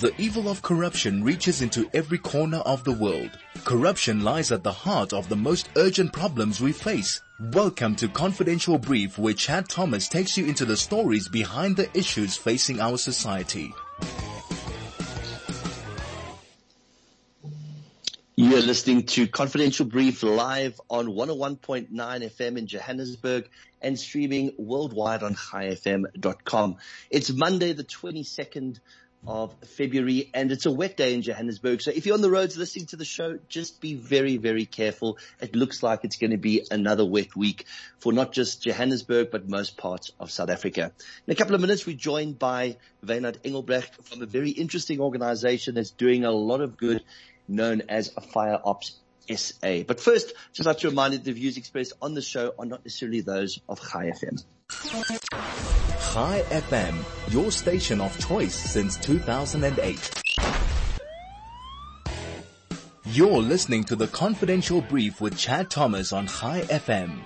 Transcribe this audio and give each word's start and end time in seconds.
The 0.00 0.12
evil 0.20 0.48
of 0.48 0.60
corruption 0.60 1.22
reaches 1.22 1.62
into 1.62 1.88
every 1.94 2.18
corner 2.18 2.56
of 2.56 2.82
the 2.82 2.92
world. 2.92 3.30
Corruption 3.64 4.24
lies 4.24 4.50
at 4.50 4.64
the 4.64 4.72
heart 4.72 5.12
of 5.12 5.28
the 5.28 5.36
most 5.36 5.68
urgent 5.76 6.12
problems 6.12 6.60
we 6.60 6.72
face. 6.72 7.20
Welcome 7.38 7.94
to 7.96 8.08
Confidential 8.08 8.76
Brief 8.76 9.18
where 9.18 9.34
Chad 9.34 9.68
Thomas 9.68 10.08
takes 10.08 10.36
you 10.36 10.46
into 10.46 10.64
the 10.64 10.76
stories 10.76 11.28
behind 11.28 11.76
the 11.76 11.96
issues 11.96 12.36
facing 12.36 12.80
our 12.80 12.98
society. 12.98 13.72
You're 18.34 18.62
listening 18.62 19.06
to 19.06 19.28
Confidential 19.28 19.86
Brief 19.86 20.24
live 20.24 20.80
on 20.90 21.06
101.9 21.06 21.90
FM 21.92 22.58
in 22.58 22.66
Johannesburg 22.66 23.48
and 23.80 23.96
streaming 23.96 24.54
worldwide 24.58 25.22
on 25.22 25.36
chaifm.com. 25.36 26.78
It's 27.10 27.30
Monday 27.30 27.74
the 27.74 27.84
22nd 27.84 28.80
of 29.26 29.54
February 29.76 30.30
and 30.34 30.52
it's 30.52 30.66
a 30.66 30.70
wet 30.70 30.96
day 30.96 31.14
in 31.14 31.22
Johannesburg. 31.22 31.82
So 31.82 31.90
if 31.90 32.06
you're 32.06 32.14
on 32.14 32.20
the 32.20 32.30
roads 32.30 32.56
listening 32.56 32.86
to 32.86 32.96
the 32.96 33.04
show, 33.04 33.38
just 33.48 33.80
be 33.80 33.94
very, 33.94 34.36
very 34.36 34.66
careful. 34.66 35.18
It 35.40 35.54
looks 35.54 35.82
like 35.82 36.04
it's 36.04 36.16
going 36.16 36.32
to 36.32 36.36
be 36.36 36.66
another 36.70 37.04
wet 37.04 37.34
week 37.36 37.66
for 37.98 38.12
not 38.12 38.32
just 38.32 38.62
Johannesburg, 38.62 39.30
but 39.30 39.48
most 39.48 39.76
parts 39.76 40.10
of 40.20 40.30
South 40.30 40.50
Africa. 40.50 40.92
In 41.26 41.32
a 41.32 41.36
couple 41.36 41.54
of 41.54 41.60
minutes, 41.60 41.86
we're 41.86 41.96
joined 41.96 42.38
by 42.38 42.76
Wynand 43.04 43.38
Engelbrecht 43.44 44.04
from 44.04 44.22
a 44.22 44.26
very 44.26 44.50
interesting 44.50 45.00
organization 45.00 45.74
that's 45.74 45.90
doing 45.90 46.24
a 46.24 46.30
lot 46.30 46.60
of 46.60 46.76
good 46.76 47.02
known 47.48 47.82
as 47.88 48.08
Fire 48.32 48.58
Ops 48.64 48.98
SA. 49.34 49.82
But 49.86 50.00
first, 50.00 50.32
just 50.52 50.66
like 50.66 50.78
to 50.78 50.88
remind 50.88 51.14
you, 51.14 51.20
the 51.20 51.32
views 51.32 51.56
expressed 51.56 51.92
on 52.02 52.14
the 52.14 52.22
show 52.22 52.54
are 52.58 52.66
not 52.66 52.84
necessarily 52.84 53.20
those 53.20 53.60
of 53.68 53.80
Chai 53.80 54.10
FM. 54.10 54.44
Chai 56.12 56.42
FM, 56.50 57.32
your 57.32 57.50
station 57.50 58.00
of 58.00 58.18
choice 58.26 58.54
since 58.54 58.96
2008. 58.98 60.10
You're 63.06 63.42
listening 63.42 63.84
to 63.84 63.96
the 63.96 64.08
Confidential 64.08 64.80
Brief 64.80 65.20
with 65.20 65.36
Chad 65.36 65.70
Thomas 65.70 66.12
on 66.12 66.26
Chai 66.26 66.62
FM. 66.62 67.20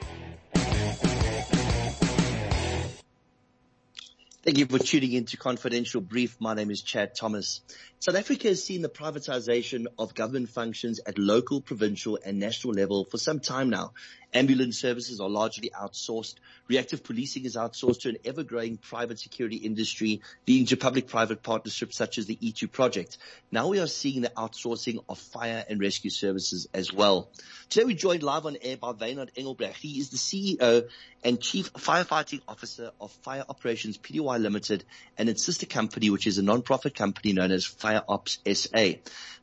Thank 4.49 4.57
you 4.57 4.65
for 4.65 4.79
tuning 4.79 5.13
in 5.13 5.27
to 5.27 5.37
Confidential 5.37 6.01
Brief. 6.01 6.41
My 6.41 6.55
name 6.55 6.71
is 6.71 6.81
Chad 6.81 7.15
Thomas. 7.15 7.61
South 8.01 8.15
Africa 8.15 8.49
has 8.49 8.65
seen 8.65 8.81
the 8.81 8.89
privatization 8.89 9.89
of 9.99 10.15
government 10.15 10.49
functions 10.49 11.01
at 11.07 11.19
local, 11.19 11.61
provincial 11.61 12.19
and 12.25 12.39
national 12.39 12.73
level 12.73 13.05
for 13.05 13.19
some 13.19 13.41
time 13.41 13.69
now. 13.69 13.93
Ambulance 14.35 14.79
services 14.79 15.21
are 15.21 15.29
largely 15.29 15.71
outsourced. 15.71 16.35
Reactive 16.69 17.03
policing 17.03 17.47
is 17.47 17.57
outsourced 17.57 18.01
to 18.01 18.11
an 18.11 18.19
ever-growing 18.27 18.77
private 18.77 19.19
security 19.19 19.57
industry, 19.57 20.21
leading 20.47 20.67
to 20.67 20.77
public-private 20.77 21.43
partnerships 21.43 21.97
such 21.97 22.19
as 22.19 22.27
the 22.27 22.37
E2 22.37 22.71
project. 22.71 23.17
Now 23.51 23.69
we 23.69 23.81
are 23.81 23.87
seeing 23.87 24.21
the 24.21 24.29
outsourcing 24.31 25.03
of 25.09 25.19
fire 25.19 25.65
and 25.69 25.81
rescue 25.81 26.11
services 26.11 26.69
as 26.75 26.93
well. 26.93 27.31
Today 27.71 27.87
we 27.87 27.95
joined 27.95 28.23
live 28.23 28.45
on 28.45 28.59
air 28.61 28.77
by 28.77 28.93
Wynand 28.93 29.31
Engelbrecht. 29.35 29.77
He 29.77 29.99
is 29.99 30.11
the 30.11 30.19
CEO 30.19 30.89
and 31.25 31.41
Chief 31.41 31.73
Firefighting 31.73 32.43
Officer 32.47 32.91
of 33.01 33.11
Fire 33.23 33.45
Operations 33.49 33.97
Pty 33.97 34.41
Limited 34.41 34.85
and 35.17 35.31
its 35.31 35.43
sister 35.43 35.65
company, 35.67 36.11
which 36.11 36.27
is 36.27 36.37
a 36.37 36.43
non-profit 36.43 36.95
company 36.95 37.33
known 37.33 37.51
as 37.51 37.65
Fire 37.65 38.03
Ops 38.07 38.39
SA. 38.53 38.93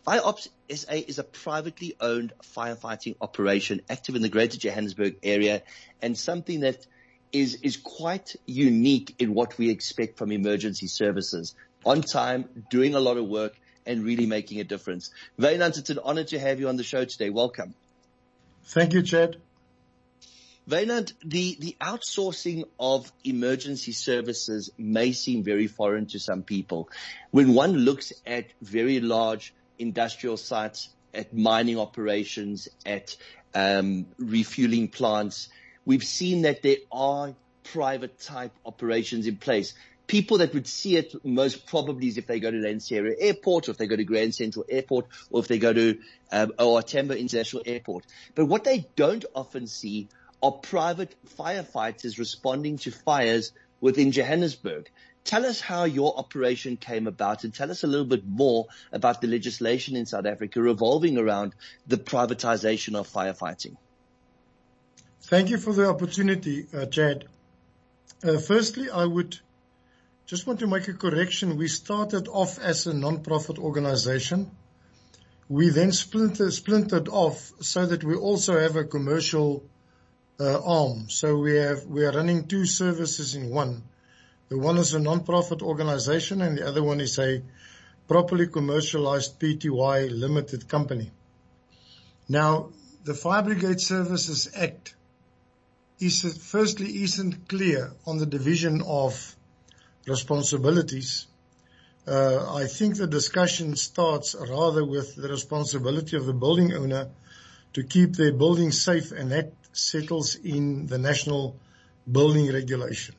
Fire 0.03 0.21
Ops 0.23 0.49
SA 0.69 0.93
is 0.93 1.19
a 1.19 1.23
privately 1.23 1.95
owned 1.99 2.33
firefighting 2.55 3.15
operation 3.21 3.81
active 3.89 4.15
in 4.15 4.21
the 4.21 4.29
greater 4.29 4.57
Johannesburg 4.57 5.17
area 5.23 5.61
and 6.01 6.17
something 6.17 6.61
that 6.61 6.85
is, 7.31 7.55
is 7.61 7.77
quite 7.77 8.35
unique 8.45 9.15
in 9.19 9.33
what 9.33 9.57
we 9.57 9.69
expect 9.69 10.17
from 10.17 10.31
emergency 10.31 10.87
services. 10.87 11.55
On 11.85 12.01
time, 12.01 12.49
doing 12.69 12.95
a 12.95 12.99
lot 12.99 13.17
of 13.17 13.27
work 13.27 13.53
and 13.85 14.03
really 14.03 14.25
making 14.25 14.59
a 14.59 14.63
difference. 14.63 15.11
Wynand, 15.39 15.77
it's 15.77 15.89
an 15.89 15.99
honor 16.03 16.23
to 16.23 16.39
have 16.39 16.59
you 16.59 16.69
on 16.69 16.77
the 16.77 16.83
show 16.83 17.05
today. 17.05 17.29
Welcome. 17.29 17.75
Thank 18.63 18.93
you, 18.93 19.03
Chad. 19.03 19.37
Wynand, 20.67 21.13
the, 21.23 21.57
the 21.59 21.75
outsourcing 21.79 22.63
of 22.79 23.11
emergency 23.23 23.91
services 23.91 24.71
may 24.79 25.11
seem 25.11 25.43
very 25.43 25.67
foreign 25.67 26.07
to 26.07 26.19
some 26.19 26.41
people. 26.41 26.89
When 27.29 27.53
one 27.53 27.73
looks 27.73 28.13
at 28.25 28.47
very 28.61 28.99
large 28.99 29.53
industrial 29.79 30.37
sites, 30.37 30.89
at 31.13 31.33
mining 31.33 31.79
operations, 31.79 32.67
at 32.85 33.15
um, 33.53 34.05
refueling 34.17 34.89
plants, 34.89 35.49
we've 35.85 36.03
seen 36.03 36.43
that 36.43 36.61
there 36.61 36.77
are 36.91 37.33
private 37.63 38.19
type 38.19 38.51
operations 38.65 39.27
in 39.27 39.37
place. 39.37 39.73
People 40.07 40.37
that 40.37 40.53
would 40.53 40.67
see 40.67 40.97
it 40.97 41.15
most 41.25 41.65
probably 41.65 42.07
is 42.07 42.17
if 42.17 42.27
they 42.27 42.39
go 42.39 42.51
to 42.51 42.57
Lanseria 42.57 43.15
Airport, 43.17 43.67
or 43.67 43.71
if 43.71 43.77
they 43.77 43.87
go 43.87 43.95
to 43.95 44.03
Grand 44.03 44.35
Central 44.35 44.65
Airport, 44.69 45.07
or 45.31 45.39
if 45.39 45.47
they 45.47 45.57
go 45.57 45.73
to 45.73 45.97
um, 46.31 46.51
OR 46.59 46.83
Tambo 46.83 47.15
International 47.15 47.63
Airport. 47.65 48.05
But 48.35 48.45
what 48.45 48.63
they 48.63 48.87
don't 48.95 49.25
often 49.33 49.65
see 49.65 50.09
are 50.43 50.51
private 50.51 51.15
firefighters 51.37 52.19
responding 52.19 52.77
to 52.79 52.91
fires 52.91 53.51
within 53.81 54.11
Johannesburg. 54.11 54.89
Tell 55.25 55.43
us 55.45 55.59
how 55.59 55.85
your 55.85 56.17
operation 56.17 56.77
came 56.77 57.07
about 57.07 57.43
and 57.43 57.53
tell 57.53 57.71
us 57.71 57.83
a 57.83 57.87
little 57.87 58.05
bit 58.05 58.25
more 58.25 58.67
about 58.91 59.21
the 59.21 59.27
legislation 59.27 59.95
in 59.95 60.05
South 60.05 60.27
Africa 60.27 60.61
revolving 60.61 61.17
around 61.17 61.55
the 61.87 61.97
privatization 61.97 62.95
of 62.95 63.11
firefighting. 63.11 63.75
Thank 65.23 65.49
you 65.49 65.57
for 65.57 65.73
the 65.73 65.89
opportunity, 65.89 66.67
uh, 66.71 66.85
Chad. 66.85 67.25
Uh, 68.23 68.37
firstly, 68.37 68.91
I 68.91 69.03
would 69.03 69.39
just 70.27 70.45
want 70.45 70.59
to 70.59 70.67
make 70.67 70.87
a 70.87 70.93
correction. 70.93 71.57
We 71.57 71.69
started 71.69 72.27
off 72.27 72.59
as 72.59 72.85
a 72.85 72.93
non-profit 72.93 73.57
organization. 73.57 74.51
We 75.49 75.69
then 75.69 75.91
splintered, 75.91 76.53
splintered 76.53 77.09
off 77.09 77.51
so 77.61 77.87
that 77.87 78.03
we 78.03 78.15
also 78.15 78.59
have 78.59 78.75
a 78.75 78.83
commercial 78.83 79.63
uh, 80.39 80.61
arm. 80.63 81.09
So 81.09 81.37
we 81.37 81.55
have 81.55 81.85
we 81.85 82.05
are 82.05 82.11
running 82.11 82.47
two 82.47 82.65
services 82.65 83.33
in 83.33 83.49
one. 83.49 83.83
The 84.47 84.57
one 84.59 84.77
is 84.77 84.93
a 84.93 84.99
non-profit 84.99 85.63
organization, 85.63 86.41
and 86.41 86.57
the 86.57 86.67
other 86.67 86.83
one 86.83 87.01
is 87.01 87.17
a 87.17 87.41
properly 88.07 88.47
commercialized 88.47 89.39
Pty 89.39 90.09
limited 90.11 90.67
company. 90.67 91.11
Now, 92.29 92.69
the 93.03 93.15
Fire 93.15 93.41
Brigade 93.41 93.81
Services 93.81 94.49
Act 94.55 94.95
is 95.99 96.21
firstly 96.37 97.03
isn't 97.03 97.47
clear 97.47 97.93
on 98.05 98.17
the 98.17 98.25
division 98.25 98.83
of 98.85 99.35
responsibilities. 100.05 101.25
Uh, 102.07 102.53
I 102.53 102.67
think 102.67 102.97
the 102.97 103.07
discussion 103.07 103.75
starts 103.75 104.35
rather 104.35 104.85
with 104.85 105.15
the 105.15 105.27
responsibility 105.27 106.17
of 106.17 106.25
the 106.27 106.33
building 106.33 106.73
owner 106.73 107.09
to 107.73 107.83
keep 107.83 108.13
their 108.13 108.31
building 108.31 108.71
safe, 108.71 109.11
and 109.11 109.31
that 109.31 109.53
settles 109.73 110.35
in 110.35 110.85
the 110.85 110.99
national 110.99 111.55
building 112.11 112.53
regulation. 112.53 113.15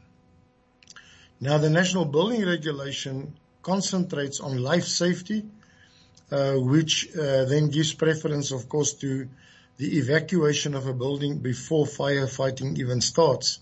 Now 1.41 1.59
the 1.59 1.71
national 1.71 2.07
building 2.07 2.47
regulation 2.47 3.35
concentrates 3.63 4.41
on 4.41 4.63
life 4.63 4.85
safety, 4.85 5.45
uh, 6.31 6.55
which 6.55 7.09
uh, 7.15 7.45
then 7.45 7.69
gives 7.69 7.93
preference, 7.93 8.53
of 8.53 8.69
course, 8.69 8.95
to 8.95 9.29
the 9.77 9.99
evacuation 9.99 10.75
of 10.75 10.87
a 10.87 10.95
building 10.95 11.39
before 11.39 11.85
firefighting 11.85 12.79
even 12.79 13.01
starts. 13.01 13.59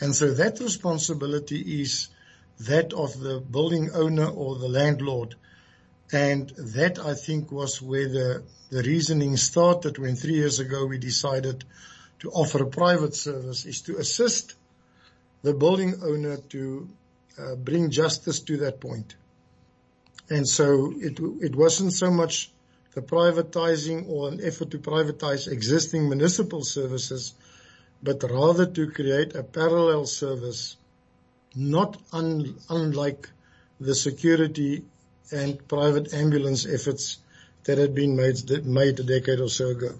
And 0.00 0.14
so 0.14 0.34
that 0.34 0.58
responsibility 0.58 1.82
is 1.82 2.08
that 2.60 2.92
of 2.92 3.18
the 3.20 3.40
building 3.40 3.90
owner 3.94 4.26
or 4.26 4.56
the 4.56 4.68
landlord. 4.68 5.36
And 6.12 6.48
that 6.50 6.98
I 6.98 7.14
think 7.14 7.52
was 7.52 7.80
where 7.80 8.08
the, 8.08 8.42
the 8.70 8.82
reasoning 8.82 9.36
started 9.36 9.98
when 9.98 10.16
three 10.16 10.34
years 10.34 10.58
ago 10.58 10.86
we 10.86 10.98
decided 10.98 11.64
to 12.20 12.30
offer 12.30 12.62
a 12.62 12.66
private 12.66 13.14
service 13.14 13.64
is 13.66 13.82
to 13.82 13.98
assist 13.98 14.54
the 15.42 15.54
building 15.54 16.00
owner 16.02 16.38
to 16.38 16.88
uh, 17.38 17.54
bring 17.54 17.90
justice 17.90 18.40
to 18.40 18.56
that 18.58 18.80
point. 18.80 19.16
And 20.30 20.48
so 20.48 20.92
it, 20.96 21.18
it 21.40 21.54
wasn't 21.54 21.92
so 21.92 22.10
much 22.10 22.50
the 22.94 23.02
privatizing 23.02 24.08
or 24.08 24.28
an 24.28 24.40
effort 24.42 24.70
to 24.70 24.78
privatize 24.78 25.50
existing 25.50 26.08
municipal 26.08 26.62
services, 26.62 27.34
but 28.02 28.22
rather 28.22 28.66
to 28.66 28.90
create 28.90 29.34
a 29.34 29.42
parallel 29.42 30.06
service, 30.06 30.76
not 31.54 32.00
un, 32.12 32.54
unlike 32.70 33.28
the 33.80 33.94
security 33.94 34.84
and 35.32 35.66
private 35.66 36.14
ambulance 36.14 36.66
efforts 36.66 37.18
that 37.64 37.78
had 37.78 37.94
been 37.94 38.14
made, 38.14 38.64
made 38.64 39.00
a 39.00 39.02
decade 39.02 39.40
or 39.40 39.48
so 39.48 39.68
ago. 39.68 39.94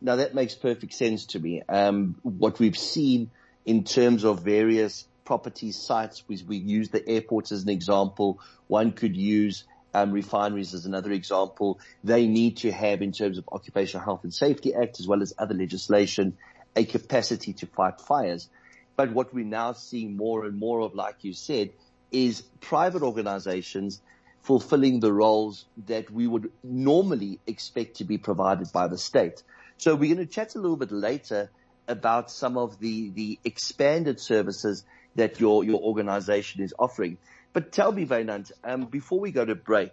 Now 0.00 0.16
that 0.16 0.34
makes 0.34 0.54
perfect 0.54 0.94
sense 0.94 1.26
to 1.26 1.38
me. 1.38 1.62
Um, 1.68 2.16
what 2.22 2.58
we've 2.58 2.76
seen 2.76 3.30
in 3.64 3.84
terms 3.84 4.24
of 4.24 4.40
various 4.40 5.06
property 5.24 5.72
sites, 5.72 6.24
we, 6.28 6.42
we 6.46 6.56
use 6.56 6.90
the 6.90 7.06
airports 7.08 7.52
as 7.52 7.62
an 7.62 7.68
example. 7.68 8.40
One 8.66 8.92
could 8.92 9.16
use 9.16 9.64
um, 9.94 10.12
refineries 10.12 10.74
as 10.74 10.86
another 10.86 11.12
example. 11.12 11.78
They 12.02 12.26
need 12.26 12.58
to 12.58 12.72
have, 12.72 13.02
in 13.02 13.12
terms 13.12 13.38
of 13.38 13.48
Occupational 13.52 14.04
Health 14.04 14.24
and 14.24 14.34
Safety 14.34 14.74
Act, 14.74 15.00
as 15.00 15.06
well 15.06 15.22
as 15.22 15.34
other 15.38 15.54
legislation, 15.54 16.36
a 16.74 16.84
capacity 16.84 17.52
to 17.54 17.66
fight 17.66 18.00
fires. 18.00 18.48
But 18.96 19.12
what 19.12 19.32
we're 19.32 19.44
now 19.44 19.72
seeing 19.72 20.16
more 20.16 20.44
and 20.44 20.58
more 20.58 20.80
of, 20.80 20.94
like 20.94 21.16
you 21.22 21.32
said, 21.32 21.70
is 22.10 22.42
private 22.60 23.02
organizations 23.02 24.00
fulfilling 24.42 25.00
the 25.00 25.12
roles 25.12 25.66
that 25.86 26.10
we 26.10 26.26
would 26.26 26.50
normally 26.62 27.38
expect 27.46 27.96
to 27.96 28.04
be 28.04 28.18
provided 28.18 28.70
by 28.72 28.88
the 28.88 28.98
state. 28.98 29.42
So 29.76 29.94
we're 29.94 30.14
going 30.14 30.26
to 30.26 30.32
chat 30.32 30.54
a 30.54 30.58
little 30.58 30.76
bit 30.76 30.92
later 30.92 31.50
about 31.88 32.30
some 32.30 32.56
of 32.56 32.78
the, 32.78 33.10
the 33.10 33.38
expanded 33.44 34.20
services 34.20 34.84
that 35.16 35.40
your, 35.40 35.64
your 35.64 35.80
organization 35.80 36.62
is 36.62 36.74
offering. 36.78 37.18
But 37.52 37.72
tell 37.72 37.92
me, 37.92 38.06
Wynand, 38.06 38.52
um, 38.64 38.86
before 38.86 39.20
we 39.20 39.30
go 39.30 39.44
to 39.44 39.54
break, 39.54 39.92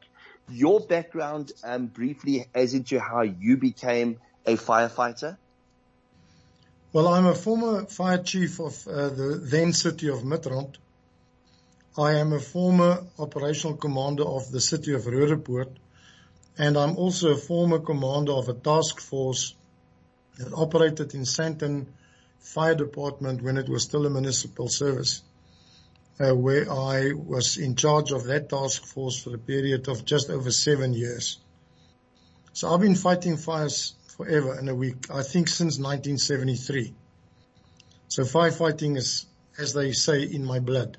your 0.49 0.79
background 0.79 1.51
um, 1.63 1.87
briefly 1.87 2.47
as 2.55 2.73
into 2.73 2.99
how 2.99 3.21
you 3.21 3.57
became 3.57 4.19
a 4.45 4.55
firefighter? 4.55 5.37
Well, 6.91 7.07
I'm 7.07 7.27
a 7.27 7.35
former 7.35 7.85
fire 7.85 8.17
chief 8.23 8.59
of 8.59 8.87
uh, 8.87 9.09
the 9.09 9.39
then 9.43 9.73
city 9.73 10.09
of 10.09 10.19
Midrand. 10.19 10.75
I 11.97 12.13
am 12.13 12.33
a 12.33 12.39
former 12.39 13.03
operational 13.19 13.77
commander 13.77 14.23
of 14.23 14.49
the 14.51 14.61
city 14.61 14.93
of 14.93 15.03
Roodepoort, 15.03 15.69
and 16.57 16.77
I'm 16.77 16.97
also 16.97 17.31
a 17.31 17.37
former 17.37 17.79
commander 17.79 18.31
of 18.31 18.49
a 18.49 18.53
task 18.53 18.99
force 18.99 19.53
that 20.37 20.53
operated 20.53 21.13
in 21.13 21.21
Sandton 21.21 21.87
Fire 22.39 22.75
Department 22.75 23.41
when 23.41 23.57
it 23.57 23.69
was 23.69 23.83
still 23.83 24.05
a 24.05 24.09
municipal 24.09 24.67
service, 24.67 25.21
uh, 26.19 26.33
where 26.35 26.71
I 26.71 27.13
was 27.13 27.57
in 27.57 27.75
charge 27.75 28.11
of 28.11 28.25
that 28.25 28.49
task 28.49 28.85
force 28.85 29.21
for 29.21 29.35
a 29.35 29.39
period 29.39 29.87
of 29.87 30.05
just 30.05 30.29
over 30.29 30.51
seven 30.51 30.93
years. 30.93 31.39
So 32.53 32.73
I've 32.73 32.81
been 32.81 32.95
fighting 32.95 33.37
fires 33.37 33.93
forever 34.17 34.59
in 34.59 34.67
a 34.67 34.75
week, 34.75 35.09
I 35.09 35.23
think 35.23 35.47
since 35.47 35.77
1973. 35.77 36.93
So 38.07 38.23
firefighting 38.23 38.97
is, 38.97 39.27
as 39.57 39.73
they 39.73 39.91
say, 39.91 40.23
in 40.23 40.43
my 40.43 40.59
blood 40.59 40.97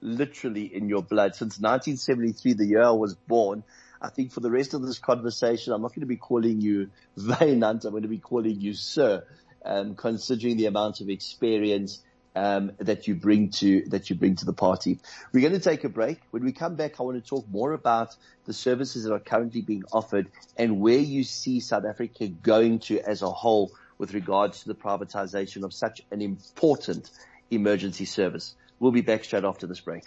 literally 0.00 0.74
in 0.74 0.88
your 0.88 1.02
blood. 1.02 1.34
Since 1.34 1.58
1973, 1.58 2.54
the 2.54 2.66
year 2.66 2.82
I 2.82 2.90
was 2.90 3.14
born, 3.14 3.64
I 4.00 4.08
think 4.08 4.32
for 4.32 4.40
the 4.40 4.50
rest 4.50 4.74
of 4.74 4.82
this 4.82 4.98
conversation, 4.98 5.72
I'm 5.72 5.82
not 5.82 5.94
going 5.94 6.00
to 6.00 6.06
be 6.06 6.16
calling 6.16 6.60
you 6.60 6.90
Wynand. 7.18 7.84
I'm 7.84 7.90
going 7.90 8.02
to 8.02 8.08
be 8.08 8.18
calling 8.18 8.60
you 8.60 8.74
sir, 8.74 9.24
um, 9.66 9.94
considering 9.94 10.56
the 10.56 10.66
amount 10.66 11.00
of 11.00 11.08
experience 11.08 12.02
um, 12.36 12.72
that 12.78 13.08
you 13.08 13.14
bring 13.14 13.48
to 13.50 13.82
that 13.88 14.10
you 14.10 14.16
bring 14.16 14.36
to 14.36 14.44
the 14.44 14.52
party. 14.52 14.98
We're 15.32 15.40
going 15.40 15.54
to 15.54 15.70
take 15.70 15.84
a 15.84 15.88
break. 15.88 16.20
When 16.30 16.44
we 16.44 16.52
come 16.52 16.76
back, 16.76 17.00
I 17.00 17.02
want 17.02 17.22
to 17.22 17.28
talk 17.28 17.48
more 17.48 17.72
about 17.72 18.14
the 18.44 18.52
services 18.52 19.04
that 19.04 19.12
are 19.12 19.18
currently 19.18 19.62
being 19.62 19.84
offered 19.90 20.30
and 20.56 20.80
where 20.80 20.98
you 20.98 21.24
see 21.24 21.60
South 21.60 21.86
Africa 21.86 22.28
going 22.28 22.80
to 22.80 23.00
as 23.00 23.22
a 23.22 23.30
whole 23.30 23.72
with 23.98 24.12
regards 24.12 24.60
to 24.60 24.68
the 24.68 24.74
privatization 24.74 25.64
of 25.64 25.72
such 25.72 26.02
an 26.10 26.20
important 26.20 27.10
emergency 27.50 28.04
service. 28.04 28.54
We'll 28.78 28.92
be 28.92 29.00
back 29.00 29.24
straight 29.24 29.44
after 29.44 29.66
this 29.66 29.80
break. 29.80 30.04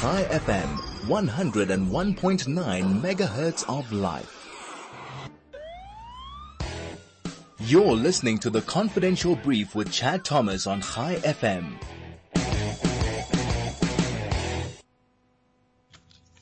Chai 0.00 0.24
FM, 0.30 0.76
101.9 1.08 3.02
megahertz 3.02 3.68
of 3.68 3.92
life. 3.92 4.39
You're 7.70 7.94
listening 7.94 8.38
to 8.38 8.50
the 8.50 8.62
confidential 8.62 9.36
brief 9.36 9.76
with 9.76 9.92
Chad 9.92 10.24
Thomas 10.24 10.66
on 10.66 10.80
Chai 10.80 11.14
FM. 11.22 11.80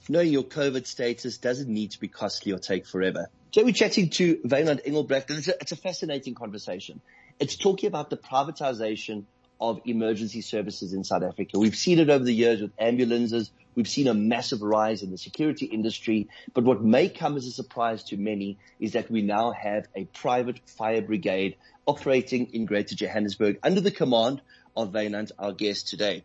Knowing 0.09 0.33
your 0.33 0.45
COVID 0.45 0.87
status 0.87 1.37
doesn't 1.37 1.69
need 1.69 1.91
to 1.91 2.01
be 2.01 2.09
costly 2.09 2.53
or 2.53 2.59
take 2.59 2.87
forever. 2.87 3.29
So 3.51 3.63
we're 3.63 3.75
chatting 3.75 4.09
to 4.09 4.37
Wynand 4.37 4.81
Engelbrecht 4.87 5.29
and 5.29 5.41
it's 5.41 5.49
a, 5.49 5.55
it's 5.61 5.73
a 5.73 5.77
fascinating 5.77 6.35
conversation. 6.35 7.03
It's 7.39 7.57
talking 7.57 7.89
about 7.89 8.09
the 8.09 8.17
privatization 8.17 9.25
of 9.61 9.81
emergency 9.85 10.41
services 10.41 10.93
in 10.93 11.05
South 11.05 11.23
Africa. 11.23 11.59
We've 11.59 11.77
seen 11.77 11.99
it 11.99 12.11
over 12.11 12.25
the 12.25 12.33
years 12.33 12.61
with 12.61 12.73
ambulances. 12.79 13.51
We've 13.75 13.89
seen 13.89 14.09
a 14.09 14.15
massive 14.15 14.63
rise 14.63 15.03
in 15.03 15.11
the 15.11 15.19
security 15.19 15.67
industry. 15.67 16.29
But 16.55 16.65
what 16.65 16.83
may 16.83 17.09
come 17.09 17.37
as 17.37 17.47
a 17.47 17.51
surprise 17.51 18.05
to 18.05 18.17
many 18.17 18.59
is 18.79 18.93
that 18.93 19.11
we 19.11 19.23
now 19.23 19.53
have 19.53 19.87
a 19.95 20.05
private 20.05 20.61
fire 20.69 21.03
brigade 21.03 21.57
operating 21.87 22.47
in 22.53 22.67
Greater 22.67 22.95
Johannesburg 22.95 23.59
under 23.63 23.81
the 23.81 23.91
command 23.91 24.43
of 24.77 24.93
Wynand, 24.93 25.33
our 25.39 25.53
guest 25.53 25.89
today. 25.89 26.23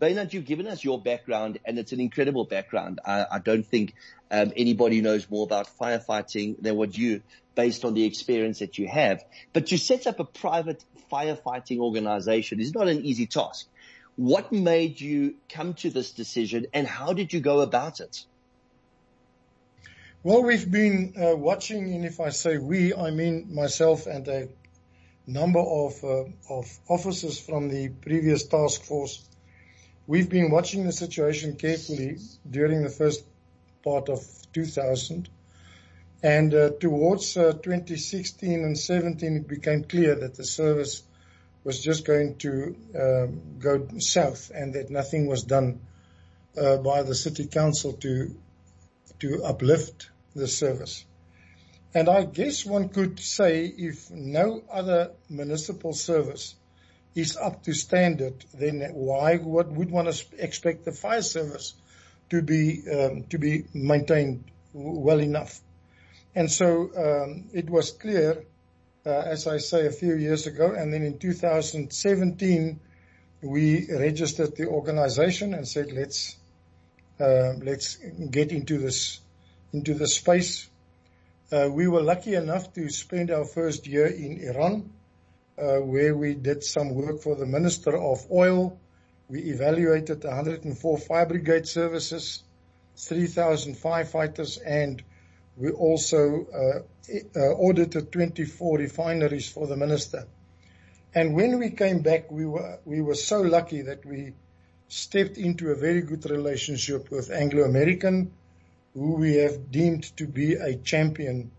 Wynand, 0.00 0.32
you've 0.32 0.44
given 0.44 0.66
us 0.66 0.84
your 0.84 1.00
background 1.00 1.58
and 1.64 1.78
it's 1.78 1.92
an 1.92 2.00
incredible 2.00 2.44
background. 2.44 3.00
I, 3.04 3.26
I 3.32 3.38
don't 3.38 3.66
think 3.66 3.94
um, 4.30 4.52
anybody 4.56 5.00
knows 5.00 5.28
more 5.28 5.44
about 5.44 5.68
firefighting 5.78 6.60
than 6.60 6.76
what 6.76 6.96
you 6.96 7.22
based 7.54 7.84
on 7.84 7.94
the 7.94 8.04
experience 8.04 8.58
that 8.60 8.78
you 8.78 8.86
have. 8.86 9.24
But 9.52 9.72
you 9.72 9.78
set 9.78 10.06
up 10.06 10.20
a 10.20 10.24
private 10.24 10.84
firefighting 11.10 11.78
organization 11.78 12.60
is 12.60 12.74
not 12.74 12.88
an 12.88 13.04
easy 13.04 13.26
task. 13.26 13.66
What 14.16 14.52
made 14.52 15.00
you 15.00 15.34
come 15.48 15.74
to 15.74 15.90
this 15.90 16.12
decision 16.12 16.66
and 16.72 16.86
how 16.86 17.12
did 17.12 17.32
you 17.32 17.40
go 17.40 17.60
about 17.60 18.00
it? 18.00 18.24
Well, 20.22 20.42
we've 20.42 20.68
been 20.68 21.14
uh, 21.16 21.36
watching, 21.36 21.94
and 21.94 22.04
if 22.04 22.18
I 22.18 22.30
say 22.30 22.58
we, 22.58 22.92
I 22.94 23.10
mean 23.10 23.54
myself 23.54 24.06
and 24.06 24.26
a 24.26 24.48
number 25.26 25.60
of, 25.60 26.02
uh, 26.02 26.24
of 26.50 26.78
officers 26.88 27.38
from 27.38 27.68
the 27.68 27.88
previous 27.88 28.44
task 28.44 28.82
force. 28.82 29.24
We've 30.06 30.28
been 30.28 30.50
watching 30.50 30.84
the 30.84 30.92
situation 30.92 31.56
carefully 31.56 32.18
during 32.48 32.82
the 32.82 32.88
first 32.88 33.24
part 33.84 34.08
of 34.08 34.20
2000 34.52 35.28
and 36.22 36.54
uh, 36.54 36.70
towards 36.80 37.36
uh, 37.36 37.52
2016 37.52 38.64
and 38.64 38.78
17, 38.78 39.36
it 39.36 39.48
became 39.48 39.84
clear 39.84 40.14
that 40.14 40.34
the 40.34 40.44
service 40.44 41.02
was 41.62 41.82
just 41.82 42.04
going 42.04 42.36
to 42.38 42.76
um, 42.98 43.58
go 43.58 43.86
south 43.98 44.50
and 44.54 44.74
that 44.74 44.88
nothing 44.88 45.26
was 45.26 45.42
done 45.42 45.80
uh, 46.56 46.76
by 46.78 47.02
the 47.02 47.14
city 47.14 47.46
council 47.46 47.92
to 47.94 48.34
to 49.18 49.42
uplift 49.44 50.10
the 50.34 50.46
service. 50.46 51.04
And 51.94 52.08
I 52.08 52.24
guess 52.24 52.66
one 52.66 52.90
could 52.90 53.18
say 53.18 53.64
if 53.64 54.10
no 54.10 54.62
other 54.70 55.12
municipal 55.30 55.94
service 55.94 56.54
is 57.14 57.36
up 57.36 57.64
to 57.64 57.72
standard, 57.72 58.44
then 58.52 58.82
why 58.92 59.38
what 59.38 59.68
would 59.72 59.90
one 59.90 60.06
expect 60.38 60.84
the 60.84 60.92
fire 60.92 61.22
service 61.22 61.74
to 62.30 62.42
be 62.42 62.82
um, 62.90 63.24
to 63.30 63.38
be 63.38 63.64
maintained 63.72 64.44
well 64.72 65.20
enough? 65.20 65.60
And 66.36 66.52
so 66.52 66.90
um, 66.94 67.48
it 67.54 67.70
was 67.70 67.92
clear, 67.92 68.44
uh, 69.06 69.08
as 69.08 69.46
I 69.46 69.56
say, 69.56 69.86
a 69.86 69.90
few 69.90 70.14
years 70.16 70.46
ago, 70.46 70.70
and 70.70 70.92
then 70.92 71.02
in 71.02 71.18
2017 71.18 72.78
we 73.40 73.86
registered 73.90 74.54
the 74.54 74.66
organization 74.66 75.54
and 75.54 75.66
said 75.66 75.92
let's 75.92 76.36
uh, 77.18 77.54
let's 77.62 77.96
get 78.30 78.52
into 78.52 78.76
this 78.76 79.20
into 79.72 79.94
the 79.94 80.06
space. 80.06 80.68
Uh, 81.50 81.70
we 81.72 81.88
were 81.88 82.02
lucky 82.02 82.34
enough 82.34 82.70
to 82.74 82.90
spend 82.90 83.30
our 83.30 83.46
first 83.46 83.86
year 83.86 84.06
in 84.06 84.38
Iran, 84.40 84.90
uh, 85.56 85.78
where 85.78 86.14
we 86.14 86.34
did 86.34 86.62
some 86.62 86.94
work 86.94 87.22
for 87.22 87.34
the 87.34 87.46
Minister 87.46 87.96
of 87.96 88.30
Oil. 88.30 88.78
We 89.30 89.40
evaluated 89.40 90.22
104 90.22 90.98
fire 90.98 91.26
brigade 91.26 91.66
services, 91.66 92.42
3,000 92.96 93.76
firefighters, 93.76 94.58
and 94.64 95.02
we 95.56 95.70
also 95.70 96.46
uh, 96.46 97.18
uh, 97.34 97.40
audited 97.54 98.12
24 98.12 98.78
refineries 98.78 99.48
for 99.48 99.66
the 99.66 99.76
minister. 99.76 100.26
And 101.14 101.34
when 101.34 101.58
we 101.58 101.70
came 101.70 102.00
back, 102.00 102.30
we 102.30 102.44
were 102.44 102.78
we 102.84 103.00
were 103.00 103.14
so 103.14 103.40
lucky 103.40 103.82
that 103.82 104.04
we 104.04 104.34
stepped 104.88 105.38
into 105.38 105.70
a 105.70 105.74
very 105.74 106.02
good 106.02 106.28
relationship 106.30 107.10
with 107.10 107.30
Anglo 107.30 107.64
American, 107.64 108.32
who 108.92 109.14
we 109.14 109.36
have 109.36 109.70
deemed 109.70 110.04
to 110.18 110.26
be 110.26 110.54
a 110.54 110.76
champion 110.76 111.50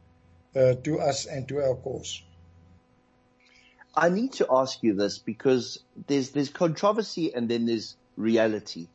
uh, 0.56 0.76
to 0.84 1.00
us 1.00 1.26
and 1.26 1.48
to 1.48 1.60
our 1.60 1.76
cause. 1.76 2.22
I 3.96 4.10
need 4.10 4.34
to 4.34 4.48
ask 4.52 4.84
you 4.84 4.94
this 4.94 5.18
because 5.18 5.80
there's 6.06 6.30
there's 6.30 6.50
controversy 6.50 7.34
and 7.34 7.50
then 7.50 7.66
there's 7.66 7.96
reality 8.16 8.90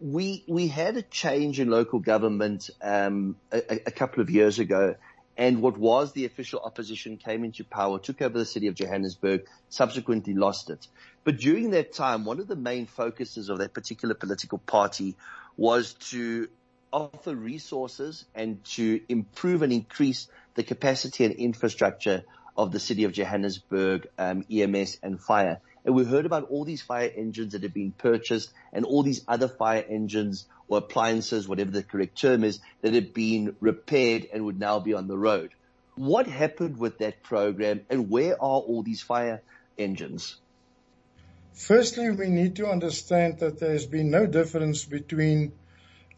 we 0.00 0.44
we 0.46 0.68
had 0.68 0.96
a 0.96 1.02
change 1.02 1.58
in 1.60 1.70
local 1.70 1.98
government 1.98 2.70
um, 2.82 3.36
a, 3.50 3.80
a, 3.86 3.90
couple 3.90 4.22
of 4.22 4.30
years 4.30 4.58
ago, 4.58 4.94
and 5.36 5.62
what 5.62 5.78
was 5.78 6.12
the 6.12 6.26
official 6.26 6.60
opposition 6.60 7.16
came 7.16 7.44
into 7.44 7.64
power, 7.64 7.98
took 7.98 8.20
over 8.20 8.38
the 8.38 8.44
city 8.44 8.66
of 8.66 8.74
Johannesburg, 8.74 9.46
subsequently 9.68 10.34
lost 10.34 10.70
it. 10.70 10.86
But 11.24 11.38
during 11.38 11.70
that 11.70 11.92
time, 11.92 12.24
one 12.24 12.40
of 12.40 12.46
the 12.46 12.56
main 12.56 12.86
focuses 12.86 13.48
of 13.48 13.58
that 13.58 13.72
particular 13.72 14.14
political 14.14 14.58
party 14.58 15.16
was 15.56 15.94
to 16.10 16.48
offer 16.92 17.34
resources 17.34 18.24
and 18.34 18.64
to 18.64 19.00
improve 19.08 19.62
and 19.62 19.72
increase 19.72 20.28
the 20.54 20.62
capacity 20.62 21.24
and 21.24 21.34
infrastructure 21.34 22.24
of 22.56 22.72
the 22.72 22.80
city 22.80 23.04
of 23.04 23.12
Johannesburg, 23.12 24.08
um, 24.18 24.44
EMS 24.50 24.98
and 25.02 25.20
fire. 25.20 25.60
And 25.86 25.94
we 25.94 26.04
heard 26.04 26.26
about 26.26 26.50
all 26.50 26.64
these 26.64 26.82
fire 26.82 27.10
engines 27.16 27.52
that 27.52 27.62
have 27.62 27.72
been 27.72 27.92
purchased 27.92 28.50
and 28.72 28.84
all 28.84 29.04
these 29.04 29.22
other 29.28 29.46
fire 29.46 29.84
engines 29.88 30.44
or 30.66 30.78
appliances, 30.78 31.46
whatever 31.46 31.70
the 31.70 31.84
correct 31.84 32.20
term 32.20 32.42
is, 32.42 32.58
that 32.82 32.92
have 32.92 33.14
been 33.14 33.54
repaired 33.60 34.26
and 34.32 34.44
would 34.44 34.58
now 34.58 34.80
be 34.80 34.94
on 34.94 35.06
the 35.06 35.16
road. 35.16 35.52
What 35.94 36.26
happened 36.26 36.78
with 36.78 36.98
that 36.98 37.22
program 37.22 37.82
and 37.88 38.10
where 38.10 38.34
are 38.34 38.58
all 38.58 38.82
these 38.82 39.00
fire 39.00 39.42
engines? 39.78 40.36
Firstly, 41.54 42.10
we 42.10 42.30
need 42.30 42.56
to 42.56 42.66
understand 42.66 43.38
that 43.38 43.60
there's 43.60 43.86
been 43.86 44.10
no 44.10 44.26
difference 44.26 44.84
between 44.84 45.52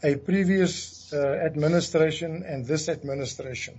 a 0.02 0.16
previous 0.16 1.12
uh, 1.12 1.18
administration 1.18 2.42
and 2.46 2.64
this 2.64 2.88
administration. 2.88 3.78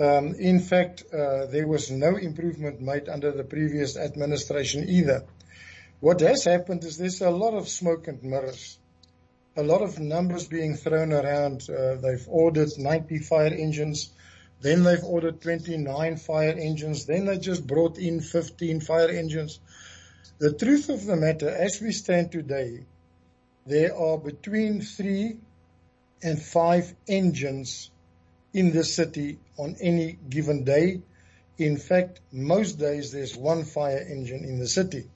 Um, 0.00 0.34
in 0.38 0.60
fact, 0.60 1.04
uh, 1.12 1.44
there 1.44 1.66
was 1.66 1.90
no 1.90 2.16
improvement 2.16 2.80
made 2.80 3.10
under 3.10 3.32
the 3.32 3.44
previous 3.44 3.98
administration 3.98 4.88
either. 4.88 5.24
What 6.00 6.20
has 6.22 6.44
happened 6.44 6.84
is 6.84 6.96
there's 6.96 7.20
a 7.20 7.28
lot 7.28 7.52
of 7.52 7.68
smoke 7.68 8.08
and 8.08 8.22
mirrors, 8.22 8.78
a 9.58 9.62
lot 9.62 9.82
of 9.82 9.98
numbers 9.98 10.46
being 10.46 10.76
thrown 10.76 11.12
around. 11.12 11.68
Uh, 11.68 11.96
they've 11.96 12.26
ordered 12.28 12.70
90 12.78 13.18
fire 13.18 13.52
engines, 13.52 14.10
then 14.62 14.84
they've 14.84 15.04
ordered 15.04 15.42
29 15.42 16.16
fire 16.16 16.56
engines, 16.58 17.04
then 17.04 17.26
they 17.26 17.36
just 17.36 17.66
brought 17.66 17.98
in 17.98 18.22
15 18.22 18.80
fire 18.80 19.10
engines. 19.10 19.60
The 20.38 20.54
truth 20.54 20.88
of 20.88 21.04
the 21.04 21.16
matter, 21.16 21.50
as 21.50 21.78
we 21.82 21.92
stand 21.92 22.32
today, 22.32 22.86
there 23.66 23.94
are 23.94 24.16
between 24.16 24.80
three 24.80 25.36
and 26.22 26.40
five 26.40 26.94
engines 27.06 27.90
in 28.54 28.72
the 28.72 28.84
city 28.84 29.38
on 29.60 29.76
any 29.80 30.18
given 30.28 30.64
day. 30.64 31.02
In 31.58 31.76
fact, 31.76 32.20
most 32.32 32.78
days 32.78 33.12
there's 33.12 33.36
one 33.36 33.64
fire 33.64 34.04
engine 34.08 34.44
in 34.44 34.58
the 34.58 34.68
city. 34.68 35.08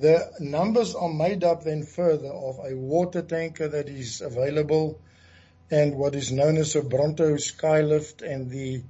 The 0.00 0.32
numbers 0.40 0.94
are 0.94 1.12
made 1.12 1.44
up 1.44 1.62
then 1.62 1.84
further 1.84 2.32
of 2.32 2.58
a 2.64 2.74
water 2.74 3.22
tanker 3.22 3.68
that 3.68 3.88
is 3.88 4.20
available 4.20 4.98
and 5.70 5.96
what 5.96 6.14
is 6.14 6.32
known 6.32 6.56
as 6.56 6.74
a 6.74 6.82
Bronto 6.82 7.34
skylift 7.34 8.22
and 8.22 8.50
the 8.50 8.82